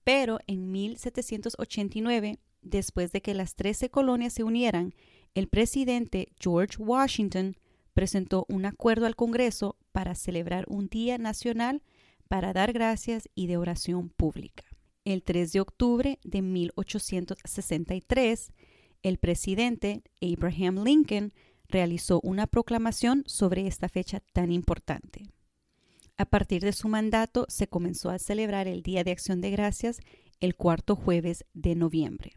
Pero 0.04 0.40
en 0.46 0.74
1789, 0.74 2.38
después 2.62 3.14
de 3.14 3.22
que 3.22 3.34
las 3.34 3.56
trece 3.56 3.90
colonias 3.90 4.34
se 4.34 4.44
unieran, 4.44 4.94
el 5.36 5.48
presidente 5.48 6.30
George 6.40 6.82
Washington 6.82 7.56
presentó 7.94 8.46
un 8.50 8.66
acuerdo 8.66 9.06
al 9.06 9.16
Congreso 9.16 9.78
para 9.92 10.16
celebrar 10.16 10.66
un 10.70 10.88
Día 10.88 11.18
Nacional 11.18 11.84
para 12.28 12.54
dar 12.54 12.74
gracias 12.74 13.30
y 13.36 13.48
de 13.48 13.58
oración 13.58 14.10
pública. 14.10 14.64
El 15.04 15.24
3 15.24 15.52
de 15.52 15.60
octubre 15.60 16.20
de 16.24 16.42
1863, 16.42 18.54
el 19.02 19.18
presidente 19.18 20.04
Abraham 20.22 20.84
Lincoln 20.84 21.34
realizó 21.68 22.20
una 22.22 22.48
proclamación 22.48 23.24
sobre 23.26 23.68
esta 23.68 23.90
fecha 23.90 24.22
tan 24.34 24.52
importante. 24.52 25.26
A 26.18 26.26
partir 26.26 26.64
de 26.64 26.74
su 26.74 26.90
mandato 26.90 27.46
se 27.48 27.68
comenzó 27.68 28.10
a 28.10 28.20
celebrar 28.20 28.68
el 28.68 28.84
Día 28.84 29.04
de 29.04 29.12
Acción 29.12 29.42
de 29.42 29.52
Gracias 29.52 30.00
el 30.40 30.56
cuarto 30.56 30.96
jueves 30.96 31.46
de 31.54 31.76
noviembre. 31.76 32.34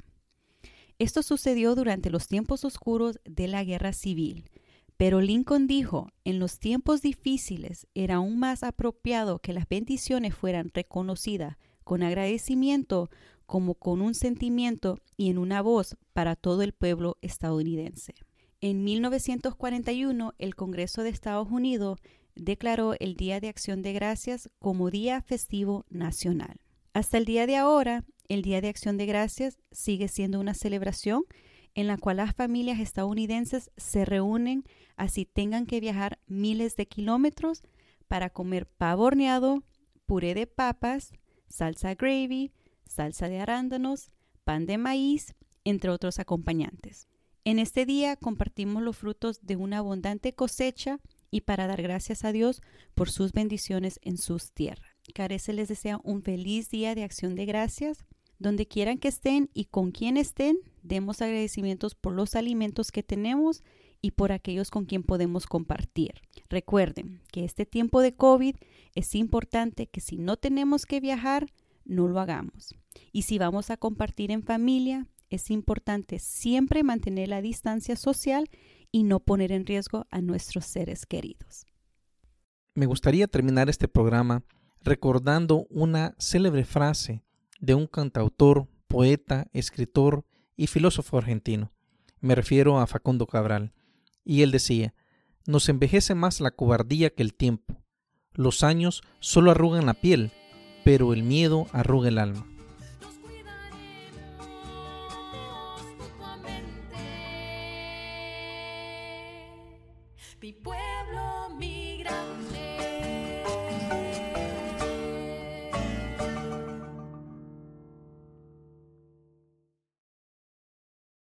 Esto 1.02 1.24
sucedió 1.24 1.74
durante 1.74 2.10
los 2.10 2.28
tiempos 2.28 2.64
oscuros 2.64 3.18
de 3.24 3.48
la 3.48 3.64
Guerra 3.64 3.92
Civil, 3.92 4.44
pero 4.96 5.20
Lincoln 5.20 5.66
dijo, 5.66 6.12
en 6.22 6.38
los 6.38 6.60
tiempos 6.60 7.02
difíciles 7.02 7.88
era 7.92 8.14
aún 8.14 8.38
más 8.38 8.62
apropiado 8.62 9.40
que 9.40 9.52
las 9.52 9.68
bendiciones 9.68 10.32
fueran 10.32 10.70
reconocidas 10.72 11.56
con 11.82 12.04
agradecimiento 12.04 13.10
como 13.46 13.74
con 13.74 14.00
un 14.00 14.14
sentimiento 14.14 15.00
y 15.16 15.28
en 15.28 15.38
una 15.38 15.60
voz 15.60 15.96
para 16.12 16.36
todo 16.36 16.62
el 16.62 16.72
pueblo 16.72 17.18
estadounidense. 17.20 18.14
En 18.60 18.84
1941, 18.84 20.34
el 20.38 20.54
Congreso 20.54 21.02
de 21.02 21.08
Estados 21.08 21.48
Unidos 21.50 21.98
declaró 22.36 22.94
el 23.00 23.16
Día 23.16 23.40
de 23.40 23.48
Acción 23.48 23.82
de 23.82 23.92
Gracias 23.92 24.50
como 24.60 24.88
Día 24.88 25.20
Festivo 25.20 25.84
Nacional. 25.90 26.60
Hasta 26.92 27.18
el 27.18 27.24
día 27.24 27.48
de 27.48 27.56
ahora, 27.56 28.04
el 28.32 28.42
Día 28.42 28.60
de 28.62 28.68
Acción 28.68 28.96
de 28.96 29.04
Gracias 29.04 29.58
sigue 29.72 30.08
siendo 30.08 30.40
una 30.40 30.54
celebración 30.54 31.24
en 31.74 31.86
la 31.86 31.98
cual 31.98 32.16
las 32.16 32.34
familias 32.34 32.80
estadounidenses 32.80 33.70
se 33.76 34.04
reúnen 34.04 34.64
así 34.96 35.26
tengan 35.26 35.66
que 35.66 35.80
viajar 35.80 36.18
miles 36.26 36.76
de 36.76 36.86
kilómetros 36.86 37.62
para 38.08 38.30
comer 38.30 38.66
pavo 38.66 39.04
horneado, 39.04 39.62
puré 40.06 40.34
de 40.34 40.46
papas, 40.46 41.12
salsa 41.48 41.94
gravy, 41.94 42.52
salsa 42.86 43.28
de 43.28 43.40
arándanos, 43.40 44.10
pan 44.44 44.66
de 44.66 44.78
maíz, 44.78 45.34
entre 45.64 45.90
otros 45.90 46.18
acompañantes. 46.18 47.08
En 47.44 47.58
este 47.58 47.86
día 47.86 48.16
compartimos 48.16 48.82
los 48.82 48.96
frutos 48.96 49.40
de 49.42 49.56
una 49.56 49.78
abundante 49.78 50.34
cosecha 50.34 51.00
y 51.30 51.42
para 51.42 51.66
dar 51.66 51.82
gracias 51.82 52.24
a 52.24 52.32
Dios 52.32 52.62
por 52.94 53.10
sus 53.10 53.32
bendiciones 53.32 53.98
en 54.02 54.16
sus 54.16 54.52
tierras. 54.52 54.86
Carece 55.14 55.52
les 55.52 55.68
desea 55.68 55.98
un 56.04 56.22
feliz 56.22 56.70
día 56.70 56.94
de 56.94 57.04
acción 57.04 57.34
de 57.34 57.46
gracias. 57.46 58.04
Donde 58.42 58.66
quieran 58.66 58.98
que 58.98 59.06
estén 59.06 59.50
y 59.54 59.66
con 59.66 59.92
quien 59.92 60.16
estén, 60.16 60.58
demos 60.82 61.22
agradecimientos 61.22 61.94
por 61.94 62.12
los 62.12 62.34
alimentos 62.34 62.90
que 62.90 63.04
tenemos 63.04 63.62
y 64.00 64.10
por 64.10 64.32
aquellos 64.32 64.72
con 64.72 64.84
quien 64.84 65.04
podemos 65.04 65.46
compartir. 65.46 66.14
Recuerden 66.50 67.20
que 67.30 67.44
este 67.44 67.66
tiempo 67.66 68.00
de 68.00 68.16
COVID 68.16 68.56
es 68.96 69.14
importante 69.14 69.86
que 69.86 70.00
si 70.00 70.18
no 70.18 70.36
tenemos 70.38 70.86
que 70.86 70.98
viajar, 70.98 71.46
no 71.84 72.08
lo 72.08 72.18
hagamos. 72.18 72.74
Y 73.12 73.22
si 73.22 73.38
vamos 73.38 73.70
a 73.70 73.76
compartir 73.76 74.32
en 74.32 74.42
familia, 74.42 75.06
es 75.30 75.48
importante 75.52 76.18
siempre 76.18 76.82
mantener 76.82 77.28
la 77.28 77.42
distancia 77.42 77.94
social 77.94 78.50
y 78.90 79.04
no 79.04 79.20
poner 79.20 79.52
en 79.52 79.66
riesgo 79.66 80.08
a 80.10 80.20
nuestros 80.20 80.66
seres 80.66 81.06
queridos. 81.06 81.64
Me 82.74 82.86
gustaría 82.86 83.28
terminar 83.28 83.70
este 83.70 83.86
programa 83.86 84.42
recordando 84.80 85.64
una 85.70 86.16
célebre 86.18 86.64
frase 86.64 87.22
de 87.62 87.74
un 87.76 87.86
cantautor, 87.86 88.66
poeta, 88.88 89.46
escritor 89.52 90.26
y 90.56 90.66
filósofo 90.66 91.16
argentino. 91.16 91.72
Me 92.20 92.34
refiero 92.34 92.78
a 92.80 92.86
Facundo 92.88 93.26
Cabral. 93.26 93.72
Y 94.24 94.42
él 94.42 94.50
decía, 94.50 94.94
nos 95.46 95.68
envejece 95.68 96.14
más 96.14 96.40
la 96.40 96.50
cobardía 96.50 97.10
que 97.10 97.22
el 97.22 97.34
tiempo. 97.34 97.80
Los 98.34 98.64
años 98.64 99.02
solo 99.20 99.52
arrugan 99.52 99.86
la 99.86 99.94
piel, 99.94 100.32
pero 100.84 101.14
el 101.14 101.22
miedo 101.22 101.66
arruga 101.72 102.08
el 102.08 102.18
alma. 102.18 102.46